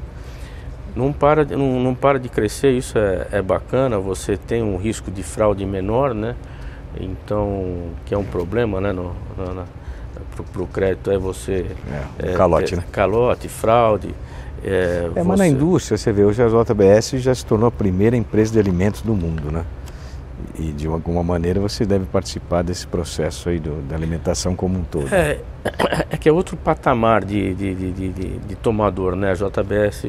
Não 0.95 1.11
para, 1.11 1.43
não, 1.43 1.79
não 1.79 1.93
para 1.93 2.17
de 2.17 2.29
crescer, 2.29 2.71
isso 2.71 2.97
é, 2.97 3.27
é 3.33 3.41
bacana, 3.41 3.99
você 3.99 4.37
tem 4.37 4.63
um 4.63 4.77
risco 4.77 5.11
de 5.11 5.21
fraude 5.21 5.65
menor, 5.65 6.13
né? 6.13 6.35
Então, 6.99 7.91
que 8.05 8.13
é 8.13 8.17
um 8.17 8.23
problema, 8.23 8.79
né? 8.79 8.91
No, 8.91 9.13
no, 9.37 9.65
para 10.51 10.61
o 10.61 10.67
crédito 10.67 11.11
é 11.11 11.17
você... 11.17 11.65
É, 12.19 12.31
é 12.31 12.33
calote, 12.33 12.73
é, 12.73 12.77
né? 12.77 12.83
Calote, 12.91 13.47
fraude. 13.47 14.13
É, 14.63 15.09
é 15.15 15.23
mas 15.23 15.39
na 15.39 15.47
indústria, 15.47 15.97
você 15.97 16.11
vê, 16.11 16.23
hoje 16.23 16.41
a 16.41 16.47
JBS 16.47 17.21
já 17.21 17.33
se 17.35 17.45
tornou 17.45 17.67
a 17.67 17.71
primeira 17.71 18.17
empresa 18.17 18.53
de 18.53 18.59
alimentos 18.59 19.01
do 19.01 19.13
mundo, 19.13 19.51
né? 19.51 19.63
E 20.57 20.71
de 20.71 20.87
alguma 20.87 21.23
maneira 21.23 21.59
você 21.59 21.85
deve 21.85 22.05
participar 22.05 22.61
desse 22.61 22.87
processo 22.87 23.49
aí 23.49 23.59
do, 23.59 23.81
da 23.87 23.95
alimentação 23.95 24.55
como 24.55 24.79
um 24.79 24.83
todo. 24.83 25.13
É, 25.13 25.39
é 26.09 26.17
que 26.17 26.27
é 26.27 26.31
outro 26.31 26.57
patamar 26.57 27.23
de, 27.23 27.53
de, 27.53 27.75
de, 27.75 27.91
de, 27.91 28.29
de 28.39 28.55
tomador, 28.55 29.15
né? 29.15 29.31
A 29.31 29.33
JBS. 29.33 30.05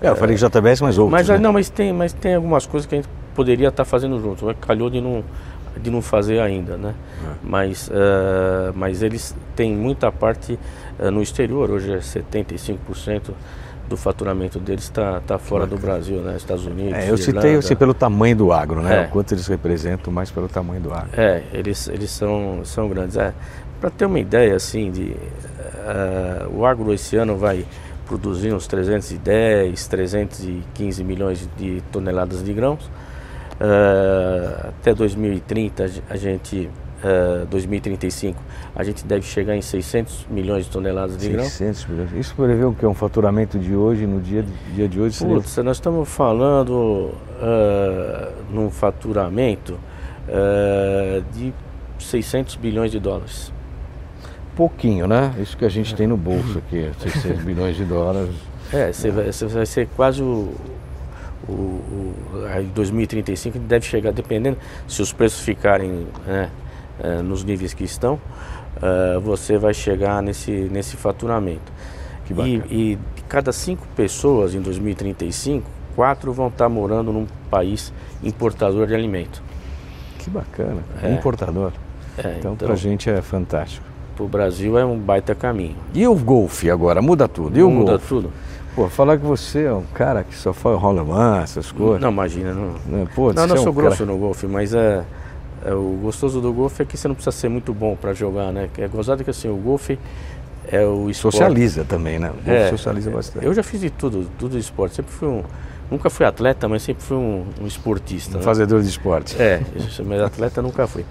É, 0.00 0.08
eu 0.08 0.16
falei 0.16 0.36
JBS, 0.36 0.80
mas 0.80 0.98
outros. 0.98 1.10
Mas, 1.10 1.28
né? 1.28 1.38
não, 1.38 1.52
mas 1.52 1.70
tem, 1.70 1.92
mas 1.92 2.12
tem 2.12 2.34
algumas 2.34 2.66
coisas 2.66 2.86
que 2.86 2.94
a 2.94 2.98
gente 2.98 3.08
poderia 3.34 3.68
estar 3.68 3.84
fazendo 3.84 4.20
junto. 4.20 4.44
Mas 4.44 4.56
calhou 4.60 4.90
de 4.90 5.00
não, 5.00 5.24
de 5.80 5.90
não 5.90 6.00
fazer 6.00 6.40
ainda, 6.40 6.76
né? 6.76 6.94
É. 7.24 7.34
Mas, 7.42 7.88
uh, 7.88 8.72
mas 8.74 9.02
eles 9.02 9.34
têm 9.54 9.74
muita 9.74 10.10
parte 10.10 10.58
uh, 10.98 11.10
no 11.10 11.22
exterior, 11.22 11.70
hoje 11.70 11.92
é 11.92 11.98
75% 11.98 13.32
do 13.88 13.96
faturamento 13.96 14.58
deles 14.58 14.84
está 14.84 15.20
tá 15.20 15.38
fora 15.38 15.66
do 15.66 15.76
Brasil, 15.76 16.20
né? 16.20 16.36
Estados 16.36 16.64
Unidos. 16.64 16.94
É, 16.94 17.10
eu 17.10 17.16
citei 17.16 17.56
assim, 17.56 17.76
pelo 17.76 17.92
tamanho 17.92 18.36
do 18.36 18.52
agro, 18.52 18.80
né? 18.80 19.04
É. 19.04 19.06
O 19.06 19.10
quanto 19.10 19.32
eles 19.32 19.46
representam, 19.46 20.12
mais 20.12 20.30
pelo 20.30 20.48
tamanho 20.48 20.80
do 20.80 20.92
agro. 20.92 21.10
É, 21.16 21.42
eles, 21.52 21.88
eles 21.88 22.10
são, 22.10 22.60
são 22.64 22.88
grandes. 22.88 23.16
É, 23.16 23.32
Para 23.80 23.90
ter 23.90 24.06
uma 24.06 24.18
ideia, 24.18 24.56
assim, 24.56 24.90
de, 24.90 25.02
uh, 25.12 26.58
o 26.58 26.64
agro 26.64 26.92
esse 26.92 27.16
ano 27.16 27.36
vai 27.36 27.66
produzir 28.06 28.52
uns 28.52 28.66
310, 28.66 29.86
315 29.86 31.04
milhões 31.04 31.48
de 31.56 31.82
toneladas 31.92 32.42
de 32.42 32.52
grãos. 32.52 32.90
Uh, 33.60 34.68
até 34.68 34.92
2030 34.92 35.88
a 36.10 36.16
gente 36.16 36.68
uh, 37.04 37.42
eh, 37.42 37.46
2035, 37.50 38.42
a 38.74 38.82
gente 38.82 39.04
deve 39.04 39.22
chegar 39.22 39.54
em 39.54 39.62
600 39.62 40.26
milhões 40.30 40.64
de 40.64 40.70
toneladas 40.70 41.18
de 41.18 41.26
600 41.26 41.86
milhões. 41.86 42.12
Isso 42.14 42.34
prevê 42.34 42.64
o 42.64 42.72
que? 42.72 42.86
Um 42.86 42.94
faturamento 42.94 43.58
de 43.58 43.74
hoje, 43.74 44.06
no 44.06 44.20
dia, 44.20 44.44
dia 44.74 44.88
de 44.88 45.00
hoje? 45.00 45.24
Putz, 45.24 45.50
seria... 45.50 45.68
nós 45.68 45.76
estamos 45.76 46.08
falando 46.08 46.72
uh, 46.72 48.32
num 48.50 48.70
faturamento 48.70 49.74
uh, 50.28 51.22
de 51.32 51.52
600 51.98 52.56
bilhões 52.56 52.90
de 52.90 52.98
dólares. 52.98 53.52
Pouquinho, 54.56 55.06
né? 55.06 55.34
Isso 55.38 55.56
que 55.56 55.64
a 55.64 55.68
gente 55.68 55.94
tem 55.94 56.06
no 56.06 56.16
bolso 56.16 56.58
aqui, 56.58 56.90
600 57.00 57.42
bilhões 57.44 57.76
de 57.76 57.84
dólares. 57.84 58.34
É, 58.72 58.92
você 58.92 59.10
vai, 59.10 59.30
vai 59.30 59.66
ser 59.66 59.88
quase 59.94 60.22
o, 60.22 60.54
o, 61.48 61.52
o, 61.52 62.14
em 62.60 62.66
2035 62.66 63.58
deve 63.58 63.86
chegar, 63.86 64.12
dependendo 64.12 64.56
se 64.88 65.02
os 65.02 65.12
preços 65.12 65.40
ficarem 65.40 66.06
né, 66.26 66.50
é, 67.00 67.22
nos 67.22 67.44
níveis 67.44 67.74
que 67.74 67.84
estão, 67.84 68.18
é, 68.82 69.18
você 69.18 69.58
vai 69.58 69.74
chegar 69.74 70.22
nesse, 70.22 70.50
nesse 70.50 70.96
faturamento. 70.96 71.72
E, 72.30 72.54
e 72.70 72.98
de 73.16 73.22
cada 73.28 73.52
cinco 73.52 73.86
pessoas 73.94 74.54
em 74.54 74.60
2035, 74.60 75.68
quatro 75.94 76.32
vão 76.32 76.48
estar 76.48 76.68
morando 76.68 77.12
num 77.12 77.26
país 77.50 77.92
importador 78.22 78.86
de 78.86 78.94
alimento. 78.94 79.42
Que 80.18 80.30
bacana, 80.30 80.82
é. 81.02 81.12
importador. 81.12 81.72
É, 82.16 82.36
então, 82.38 82.54
então 82.54 82.56
para 82.56 82.72
a 82.72 82.76
gente 82.76 83.10
é 83.10 83.20
fantástico. 83.20 83.84
Para 84.16 84.24
o 84.24 84.28
Brasil 84.28 84.78
é 84.78 84.84
um 84.84 84.96
baita 84.96 85.34
caminho. 85.34 85.76
E 85.92 86.06
o 86.06 86.14
golfe 86.14 86.70
agora? 86.70 87.02
Muda 87.02 87.28
tudo. 87.28 87.58
E 87.58 87.62
o 87.62 87.70
Muda 87.70 87.92
golfe? 87.92 88.08
tudo. 88.08 88.32
Pô, 88.74 88.88
falar 88.88 89.18
que 89.18 89.24
você 89.24 89.64
é 89.64 89.72
um 89.72 89.84
cara 89.94 90.24
que 90.24 90.34
só 90.34 90.52
foi 90.52 90.74
rolamã, 90.76 91.40
essas 91.42 91.70
coisas. 91.70 92.00
Não, 92.00 92.10
imagina. 92.10 92.52
Não, 92.52 93.06
Pô, 93.14 93.32
não, 93.32 93.46
não 93.46 93.56
é 93.56 93.58
um 93.60 93.62
sou 93.62 93.72
grosso 93.72 93.98
cara... 93.98 94.10
no 94.10 94.18
golfe, 94.18 94.46
mas 94.46 94.74
é 94.74 95.04
é, 95.64 95.72
o 95.72 95.98
gostoso 96.02 96.40
do 96.42 96.52
golfe 96.52 96.82
é 96.82 96.84
que 96.84 96.96
você 96.96 97.08
não 97.08 97.14
precisa 97.14 97.34
ser 97.34 97.48
muito 97.48 97.72
bom 97.72 97.96
para 97.96 98.12
jogar, 98.12 98.52
né? 98.52 98.68
É 98.76 98.86
gozado 98.86 99.24
que 99.24 99.30
assim, 99.30 99.48
o 99.48 99.56
golfe 99.56 99.98
é 100.70 100.84
o 100.84 101.08
esporte. 101.08 101.38
Socializa 101.38 101.84
também, 101.84 102.18
né? 102.18 102.28
O 102.28 102.34
golfe 102.34 102.50
é, 102.50 102.68
socializa 102.68 103.10
bastante. 103.10 103.46
Eu 103.46 103.54
já 103.54 103.62
fiz 103.62 103.80
de 103.80 103.88
tudo, 103.88 104.28
tudo 104.38 104.52
de 104.52 104.58
esporte. 104.58 104.96
Sempre 104.96 105.12
fui 105.12 105.26
um. 105.26 105.42
Nunca 105.90 106.10
fui 106.10 106.26
atleta, 106.26 106.68
mas 106.68 106.82
sempre 106.82 107.02
fui 107.02 107.16
um, 107.16 107.46
um 107.60 107.66
esportista. 107.66 108.36
Um 108.36 108.40
né? 108.40 108.44
fazedor 108.44 108.82
de 108.82 108.88
esporte. 108.88 109.40
É, 109.40 109.62
mas 110.04 110.20
atleta 110.20 110.60
nunca 110.60 110.86
fui. 110.86 111.04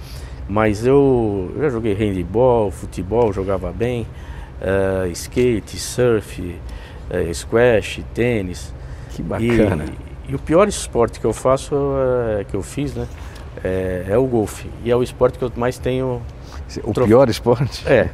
Mas 0.48 0.86
eu, 0.86 1.52
eu 1.56 1.62
já 1.64 1.70
joguei 1.70 1.94
handball, 1.94 2.70
futebol, 2.70 3.32
jogava 3.32 3.72
bem, 3.72 4.06
uh, 4.62 5.08
skate, 5.12 5.80
surf, 5.80 6.60
uh, 7.10 7.34
squash, 7.34 8.02
tênis. 8.14 8.74
Que 9.12 9.22
bacana. 9.22 9.86
E, 10.28 10.32
e, 10.32 10.36
o 10.36 10.40
pior 10.40 10.68
esporte 10.68 11.20
que 11.20 11.26
eu 11.26 11.34
faço, 11.34 11.76
uh, 11.76 12.46
que 12.50 12.56
eu 12.56 12.62
fiz, 12.62 12.94
né? 12.96 13.08
é, 13.64 14.06
é 14.10 14.18
o 14.18 14.26
golfe. 14.26 14.70
E 14.84 14.92
é 14.92 14.96
o 14.96 15.04
esporte 15.04 15.38
que 15.38 15.44
eu 15.44 15.52
mais 15.56 15.78
tenho 15.78 16.22
O 16.84 16.94
pior 16.94 17.30
esporte? 17.30 17.88
É. 17.88 18.10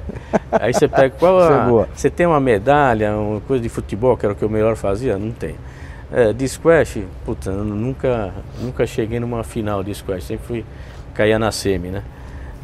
Aí 0.51 0.73
você 0.73 0.87
pega 0.87 1.15
qual 1.17 1.41
é 1.41 1.53
a. 1.53 1.87
Você 1.93 2.09
tem 2.09 2.25
uma 2.25 2.39
medalha, 2.39 3.15
uma 3.15 3.41
coisa 3.41 3.61
de 3.61 3.69
futebol, 3.69 4.17
que 4.17 4.25
era 4.25 4.33
o 4.33 4.35
que 4.35 4.43
eu 4.43 4.49
melhor 4.49 4.75
fazia? 4.75 5.17
Não 5.17 5.31
tem. 5.31 5.55
É, 6.11 6.33
de 6.33 6.47
squash, 6.47 7.03
puta, 7.23 7.51
eu 7.51 7.63
nunca, 7.63 8.33
nunca 8.59 8.85
cheguei 8.87 9.19
numa 9.19 9.43
final 9.43 9.83
de 9.83 9.93
squash, 9.93 10.23
sempre 10.23 10.47
fui 10.47 10.65
caía 11.13 11.37
na 11.37 11.51
semi, 11.51 11.89
né? 11.89 12.03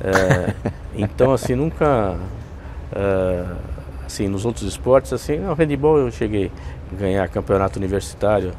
É, 0.02 0.72
então 0.98 1.32
assim, 1.32 1.54
nunca 1.54 2.16
é, 2.92 3.46
assim, 4.16 4.28
nos 4.28 4.46
outros 4.46 4.66
esportes, 4.66 5.12
assim, 5.12 5.38
no 5.38 5.54
handebol 5.54 5.98
eu 5.98 6.10
cheguei 6.10 6.52
a 6.92 6.96
ganhar 6.96 7.28
campeonato 7.28 7.78
universitário 7.78 8.54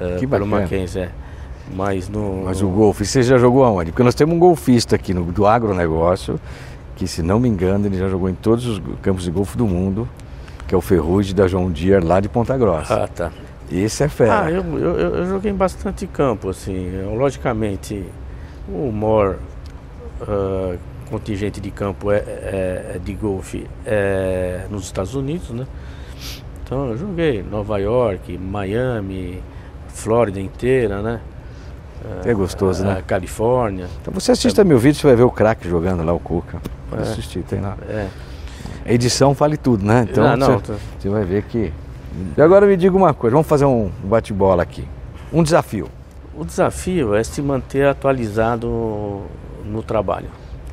é, 0.00 0.16
Que 0.18 0.26
pelo. 0.26 0.46
Mackenzie, 0.46 1.02
é. 1.02 1.10
Mas 1.74 2.08
no. 2.08 2.44
Mas 2.44 2.62
o 2.62 2.68
golfe, 2.68 3.04
você 3.04 3.22
já 3.22 3.38
jogou 3.38 3.64
aonde? 3.64 3.90
Porque 3.90 4.02
nós 4.04 4.14
temos 4.14 4.36
um 4.36 4.38
golfista 4.38 4.94
aqui 4.94 5.12
no, 5.12 5.24
do 5.24 5.46
agronegócio, 5.46 6.38
que 6.94 7.08
se 7.08 7.22
não 7.22 7.40
me 7.40 7.48
engano, 7.48 7.86
ele 7.86 7.98
já 7.98 8.08
jogou 8.08 8.28
em 8.28 8.34
todos 8.34 8.66
os 8.66 8.80
campos 9.02 9.24
de 9.24 9.30
golfe 9.30 9.56
do 9.56 9.66
mundo, 9.66 10.08
que 10.68 10.74
é 10.74 10.78
o 10.78 10.80
Ferrugem 10.80 11.34
da 11.34 11.48
John 11.48 11.70
Deere 11.70 12.04
lá 12.04 12.20
de 12.20 12.28
Ponta 12.28 12.56
Grossa. 12.56 13.04
Ah, 13.04 13.08
tá. 13.08 13.32
Esse 13.70 14.04
é 14.04 14.08
fera. 14.08 14.44
Ah, 14.44 14.50
eu, 14.50 14.62
eu, 14.78 14.96
eu- 14.96 15.26
joguei 15.26 15.50
em 15.50 15.54
bastante 15.54 16.06
campo, 16.06 16.50
assim. 16.50 16.88
Eu, 16.94 17.14
Logicamente, 17.16 18.04
o 18.68 18.92
maior 18.92 19.38
ah, 20.22 20.76
contingente 21.10 21.60
de 21.60 21.70
campo 21.70 22.10
é, 22.10 22.16
é- 22.18 22.92
é 22.96 23.00
de 23.02 23.12
golfe 23.14 23.66
é 23.84 24.66
nos 24.70 24.84
Estados 24.84 25.14
Unidos, 25.14 25.50
né? 25.50 25.66
Então 26.64 26.88
eu 26.88 26.96
joguei 26.96 27.42
Nova 27.42 27.78
York, 27.78 28.36
Miami, 28.36 29.42
Flórida 29.88 30.40
inteira, 30.40 31.00
né? 31.00 31.20
É 32.24 32.32
gostoso, 32.34 32.84
Ah, 32.84 32.94
né? 32.96 33.02
Califórnia. 33.06 33.86
Então 34.02 34.12
você 34.12 34.30
assista 34.32 34.62
meu 34.62 34.78
vídeo, 34.78 35.00
você 35.00 35.06
vai 35.06 35.16
ver 35.16 35.22
o 35.24 35.30
craque 35.30 35.68
jogando 35.68 36.04
lá, 36.04 36.12
o 36.12 36.18
Cuca. 36.20 36.60
Pode 36.90 37.02
É. 37.02 37.06
assistir, 37.06 37.42
tem 37.42 37.60
lá. 37.60 37.76
É. 37.88 38.06
A 38.84 38.92
edição 38.92 39.32
vale 39.32 39.56
tudo, 39.56 39.84
né? 39.84 40.06
Então 40.10 40.24
Ah, 40.24 40.36
não, 40.36 40.58
você, 40.58 40.74
você 40.98 41.08
vai 41.08 41.24
ver 41.24 41.42
que. 41.44 41.72
E 42.36 42.40
agora 42.40 42.66
me 42.66 42.76
diga 42.76 42.96
uma 42.96 43.12
coisa, 43.12 43.34
vamos 43.34 43.46
fazer 43.48 43.64
um 43.64 43.90
bate-bola 44.04 44.62
aqui. 44.62 44.84
Um 45.32 45.42
desafio, 45.42 45.88
O 46.38 46.44
desafio 46.44 47.14
é 47.14 47.24
se 47.24 47.40
manter 47.40 47.86
atualizado 47.86 49.22
no 49.64 49.82
trabalho. 49.82 50.28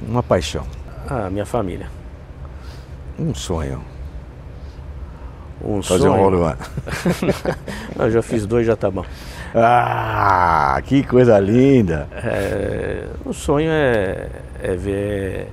Uma 0.07 0.23
paixão, 0.23 0.65
Ah, 1.09 1.29
minha 1.29 1.45
família. 1.45 1.87
um 3.19 3.33
sonho. 3.33 3.81
Um 5.63 5.81
Fazer 5.81 6.09
um 6.09 6.11
sonho. 6.13 6.21
rolo 6.23 6.41
one. 6.45 6.57
Eu 7.97 8.11
já 8.11 8.21
fiz 8.21 8.45
dois, 8.45 8.65
já 8.67 8.75
tá 8.75 8.91
bom. 8.91 9.05
Ah, 9.55 10.81
que 10.83 11.03
coisa 11.03 11.39
linda! 11.39 12.07
É, 12.11 13.05
o 13.23 13.31
sonho 13.33 13.69
é, 13.71 14.27
é 14.61 14.75
ver 14.75 15.47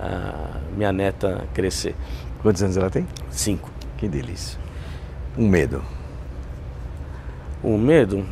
a 0.00 0.56
minha 0.76 0.90
neta 0.92 1.44
crescer. 1.54 1.94
Quantos 2.40 2.62
anos 2.62 2.76
ela 2.76 2.90
tem? 2.90 3.06
Cinco. 3.30 3.70
Que 3.98 4.08
delícia. 4.08 4.58
Um 5.38 5.46
medo. 5.48 5.82
O 7.62 7.78
medo, 7.78 8.24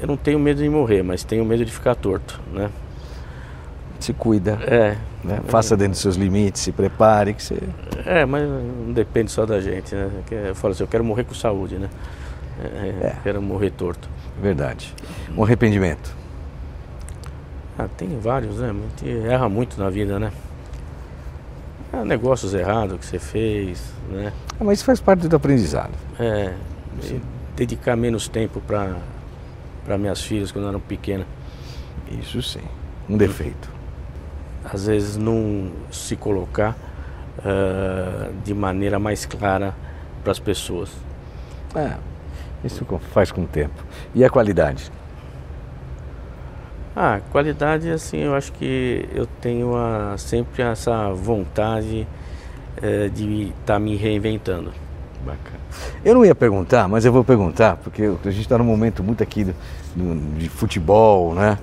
eu 0.00 0.06
não 0.06 0.16
tenho 0.16 0.38
medo 0.38 0.62
de 0.62 0.68
morrer, 0.70 1.02
mas 1.02 1.22
tenho 1.22 1.44
medo 1.44 1.64
de 1.66 1.70
ficar 1.72 1.94
torto, 1.94 2.40
né? 2.50 2.70
Se 4.00 4.12
cuida, 4.12 4.52
É, 4.62 4.96
né? 5.24 5.40
faça 5.48 5.76
dentro 5.76 5.92
dos 5.92 6.00
seus 6.00 6.14
limites, 6.16 6.62
se 6.62 6.70
prepare, 6.72 7.34
que 7.34 7.42
você. 7.42 7.58
é, 8.06 8.24
mas 8.24 8.48
não 8.48 8.92
depende 8.92 9.30
só 9.30 9.44
da 9.44 9.60
gente, 9.60 9.94
né? 9.94 10.08
Eu 10.30 10.54
falo 10.54 10.72
assim, 10.72 10.84
eu 10.84 10.88
quero 10.88 11.04
morrer 11.04 11.24
com 11.24 11.34
saúde, 11.34 11.76
né? 11.76 11.88
É, 12.62 13.06
É. 13.08 13.16
Quero 13.22 13.42
morrer 13.42 13.70
torto. 13.70 14.08
Verdade. 14.40 14.94
Um 15.36 15.42
arrependimento. 15.42 16.16
Ah, 17.76 17.88
tem 17.96 18.18
vários, 18.20 18.58
né? 18.58 18.70
A 18.70 18.72
gente 19.04 19.26
erra 19.28 19.48
muito 19.48 19.78
na 19.80 19.90
vida, 19.90 20.18
né? 20.18 20.30
Ah, 21.92 22.04
negócios 22.04 22.54
errados 22.54 22.98
que 22.98 23.06
você 23.06 23.18
fez, 23.18 23.82
né? 24.10 24.32
Ah, 24.60 24.64
mas 24.64 24.78
isso 24.78 24.84
faz 24.84 25.00
parte 25.00 25.26
do 25.26 25.34
aprendizado. 25.36 25.92
É, 26.20 26.52
dedicar 27.56 27.96
menos 27.96 28.28
tempo 28.28 28.60
para 28.60 29.96
minhas 29.98 30.20
filhas 30.22 30.52
quando 30.52 30.68
eram 30.68 30.80
pequenas. 30.80 31.26
Isso 32.10 32.42
sim. 32.42 32.60
Um 33.08 33.16
defeito. 33.16 33.68
Às 34.72 34.86
vezes 34.86 35.16
não 35.16 35.70
se 35.90 36.14
colocar 36.16 36.76
ah, 37.44 38.30
de 38.44 38.52
maneira 38.54 38.98
mais 38.98 39.24
clara 39.26 39.74
para 40.22 40.32
as 40.32 40.38
pessoas. 40.38 40.90
É, 41.74 41.92
isso 42.64 42.84
faz 43.12 43.30
com 43.30 43.42
o 43.42 43.46
tempo. 43.46 43.82
E 44.14 44.24
a 44.24 44.30
qualidade? 44.30 44.90
Ah, 46.96 47.20
qualidade, 47.30 47.88
assim, 47.90 48.18
eu 48.18 48.34
acho 48.34 48.50
que 48.52 49.08
eu 49.14 49.26
tenho 49.40 49.76
a- 49.76 50.16
sempre 50.18 50.62
essa 50.62 51.10
vontade 51.12 52.06
eh, 52.82 53.08
de 53.12 53.52
estar 53.60 53.78
me 53.78 53.96
reinventando. 53.96 54.72
Bacana. 55.24 55.58
Eu 56.04 56.14
não 56.14 56.24
ia 56.24 56.34
perguntar, 56.34 56.88
mas 56.88 57.04
eu 57.04 57.12
vou 57.12 57.22
perguntar, 57.24 57.76
porque 57.76 58.02
a 58.04 58.30
gente 58.30 58.40
está 58.42 58.56
num 58.58 58.64
momento 58.64 59.02
muito 59.02 59.22
aqui 59.22 59.44
do- 59.44 59.54
do- 59.96 60.38
de 60.38 60.48
futebol, 60.48 61.34
né? 61.34 61.58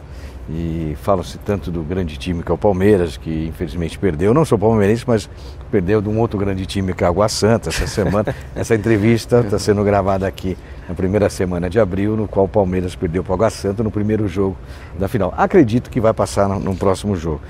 E 0.48 0.96
fala-se 1.02 1.40
tanto 1.40 1.72
do 1.72 1.82
grande 1.82 2.18
time 2.18 2.44
que 2.44 2.52
é 2.52 2.54
o 2.54 2.58
Palmeiras, 2.58 3.18
que 3.18 3.48
infelizmente 3.48 3.98
perdeu. 3.98 4.28
Eu 4.28 4.34
não 4.34 4.46
sou 4.46 4.60
palmeirense, 4.60 5.04
mas 5.08 5.28
perdeu 5.72 6.00
de 6.02 6.08
um 6.08 6.20
outro 6.20 6.38
grande 6.38 6.68
time 6.68 6.94
que 6.94 7.04
é 7.04 7.08
a 7.08 7.10
Água 7.10 7.28
Santa 7.28 7.70
essa 7.70 7.88
semana. 7.88 8.36
Essa 8.56 8.76
entrevista 8.76 9.40
está 9.40 9.58
sendo 9.58 9.84
gravada 9.84 10.28
aqui 10.28 10.56
na 10.88 10.94
primeira 10.94 11.30
semana 11.32 11.68
de 11.68 11.80
abril, 11.80 12.16
no 12.16 12.28
qual 12.28 12.46
o 12.46 12.50
Palmeiras 12.50 12.96
perdeu 12.96 13.24
para 13.24 13.32
o 13.32 13.34
Água 13.34 13.50
Santa 13.50 13.82
no 13.82 13.90
primeiro 13.90 14.28
jogo 14.28 14.56
da 15.00 15.08
final. 15.08 15.34
Acredito 15.36 15.90
que 15.90 16.00
vai 16.00 16.14
passar 16.14 16.48
no, 16.48 16.60
no 16.60 16.76
próximo 16.76 17.16
jogo. 17.16 17.42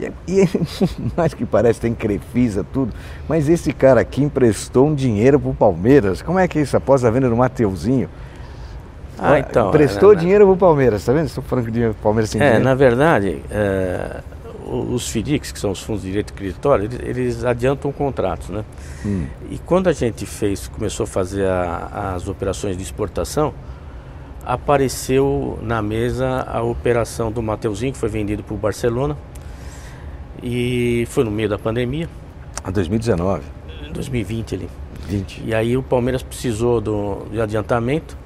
E, 0.00 0.10
e 0.26 0.48
mais 1.14 1.34
que 1.34 1.44
parece, 1.44 1.80
tem 1.80 1.94
Crefisa, 1.94 2.64
tudo. 2.72 2.94
Mas 3.28 3.46
esse 3.48 3.74
cara 3.74 4.00
aqui 4.00 4.22
emprestou 4.22 4.86
um 4.86 4.94
dinheiro 4.94 5.38
pro 5.38 5.52
Palmeiras. 5.52 6.22
Como 6.22 6.38
é 6.38 6.48
que 6.48 6.58
é 6.58 6.62
isso? 6.62 6.76
Após 6.78 7.04
a 7.04 7.10
venda 7.10 7.28
do 7.28 7.36
Mateuzinho? 7.36 8.08
Ah, 9.18 9.38
então. 9.38 9.68
Emprestou 9.68 10.12
é, 10.12 10.14
na- 10.14 10.20
dinheiro 10.20 10.46
pro 10.46 10.56
Palmeiras, 10.56 11.04
tá 11.04 11.12
vendo? 11.12 11.26
Estou 11.26 11.42
falando 11.44 11.64
que 11.66 11.70
dinheiro- 11.70 11.94
Palmeiras 12.02 12.30
tem 12.30 12.40
É, 12.40 12.44
dinheiro. 12.44 12.64
na 12.64 12.74
verdade, 12.74 13.42
é, 13.50 14.20
os 14.66 15.08
FDICs, 15.08 15.50
que 15.52 15.58
são 15.58 15.70
os 15.70 15.80
fundos 15.82 16.02
de 16.02 16.08
direito 16.08 16.32
creditório, 16.34 16.84
eles, 16.84 16.98
eles 17.02 17.44
adiantam 17.44 17.90
contratos, 17.90 18.48
né? 18.50 18.64
Hum. 19.04 19.24
E 19.50 19.58
quando 19.58 19.88
a 19.88 19.92
gente 19.92 20.26
fez, 20.26 20.68
começou 20.68 21.04
a 21.04 21.06
fazer 21.06 21.46
a- 21.46 22.12
as 22.16 22.28
operações 22.28 22.76
de 22.76 22.82
exportação, 22.82 23.52
apareceu 24.44 25.58
na 25.62 25.82
mesa 25.82 26.40
a 26.48 26.62
operação 26.62 27.30
do 27.30 27.42
Mateuzinho, 27.42 27.92
que 27.92 27.98
foi 27.98 28.08
vendido 28.08 28.42
para 28.42 28.54
o 28.54 28.56
Barcelona, 28.56 29.16
e 30.42 31.06
foi 31.10 31.24
no 31.24 31.30
meio 31.30 31.48
da 31.48 31.58
pandemia, 31.58 32.08
A 32.64 32.70
2019, 32.70 33.42
em 33.88 33.92
2020 33.92 34.54
ali. 34.54 34.68
20. 35.08 35.42
E 35.44 35.54
aí 35.54 35.76
o 35.76 35.82
Palmeiras 35.82 36.22
precisou 36.22 36.80
do, 36.80 37.26
de 37.30 37.40
adiantamento 37.40 38.16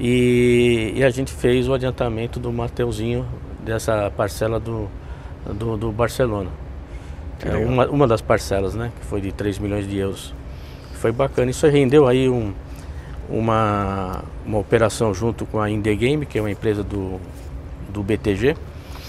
e, 0.00 0.94
e 0.96 1.04
a 1.04 1.10
gente 1.10 1.30
fez 1.30 1.68
o 1.68 1.74
adiantamento 1.74 2.40
do 2.40 2.50
Mateuzinho 2.50 3.26
dessa 3.62 4.10
parcela 4.16 4.58
do, 4.58 4.88
do, 5.44 5.76
do 5.76 5.92
Barcelona. 5.92 6.48
É 7.44 7.54
uma, 7.56 7.86
uma 7.86 8.08
das 8.08 8.22
parcelas, 8.22 8.74
né? 8.74 8.90
Que 8.98 9.06
foi 9.06 9.20
de 9.20 9.30
3 9.30 9.58
milhões 9.58 9.86
de 9.86 9.98
euros. 9.98 10.34
Foi 10.94 11.12
bacana. 11.12 11.50
Isso 11.50 11.66
rendeu 11.66 12.08
aí 12.08 12.30
um, 12.30 12.54
uma, 13.28 14.24
uma 14.44 14.58
operação 14.58 15.12
junto 15.12 15.44
com 15.44 15.60
a 15.60 15.68
Indegame, 15.68 16.24
que 16.24 16.38
é 16.38 16.42
uma 16.42 16.50
empresa 16.50 16.82
do, 16.82 17.20
do 17.90 18.02
BTG. 18.02 18.56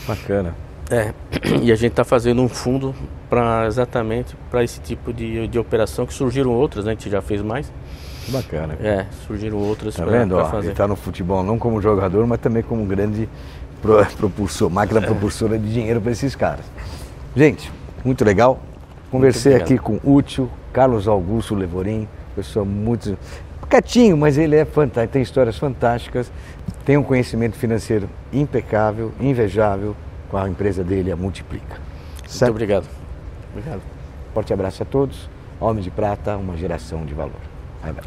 Bacana. 0.06 0.54
É, 0.90 1.14
e 1.64 1.72
a 1.72 1.76
gente 1.76 1.92
está 1.92 2.04
fazendo 2.04 2.42
um 2.42 2.50
fundo 2.50 2.94
para 3.30 3.66
exatamente 3.66 4.36
para 4.50 4.62
esse 4.62 4.82
tipo 4.82 5.14
de, 5.14 5.48
de 5.48 5.58
operação 5.58 6.06
que 6.06 6.14
surgiram 6.14 6.52
outras, 6.52 6.84
né? 6.84 6.92
A 6.92 6.96
gente 6.96 7.10
já 7.10 7.22
fez 7.22 7.42
mais. 7.42 7.72
Bacana. 8.30 8.76
É, 8.82 9.06
surgiram 9.28 9.58
outras 9.58 9.96
Tá 9.96 10.06
vendo? 10.06 10.36
Ó, 10.38 10.46
fazer. 10.46 10.68
ele 10.68 10.76
tá 10.76 10.88
no 10.88 10.96
futebol 10.96 11.44
não 11.44 11.58
como 11.58 11.82
jogador, 11.82 12.26
mas 12.28 12.40
também 12.40 12.62
como 12.64 12.86
grande 12.86 13.28
pro- 13.82 14.06
propulsor, 14.18 14.70
máquina 14.70 15.02
propulsora 15.02 15.58
de 15.58 15.72
dinheiro 15.74 16.00
para 16.00 16.12
esses 16.12 16.36
caras. 16.36 16.66
Gente, 17.36 17.72
muito 18.06 18.24
legal. 18.24 18.60
Conversei 19.10 19.54
obrigado. 19.54 19.68
aqui 19.68 19.78
com 19.78 20.00
o 20.08 20.16
Útil, 20.16 20.50
Carlos 20.72 21.08
Augusto 21.08 21.54
Levorim, 21.56 22.08
pessoa 22.36 22.64
muito 22.64 23.18
quietinho, 23.70 24.18
mas 24.18 24.38
ele 24.38 24.56
é 24.56 24.66
fantástico, 24.66 25.14
tem 25.14 25.22
histórias 25.22 25.58
fantásticas, 25.58 26.32
tem 26.86 26.98
um 26.98 27.04
conhecimento 27.04 27.56
financeiro 27.58 28.10
impecável, 28.34 29.12
invejável, 29.20 29.96
com 30.30 30.38
a 30.38 30.48
empresa 30.50 30.84
dele, 30.84 31.12
a 31.12 31.16
Multiplica. 31.16 31.78
Muito 32.20 32.32
Certo? 32.32 32.52
obrigado. 32.52 32.86
Obrigado. 33.54 33.82
Forte 34.34 34.54
abraço 34.54 34.84
a 34.84 34.86
todos. 34.86 35.30
Homem 35.60 35.84
de 35.84 35.90
Prata, 35.92 36.38
uma 36.38 36.56
geração 36.58 37.06
de 37.06 37.14
valor. 37.14 37.34
Vai, 37.82 37.94
vai. 37.94 38.04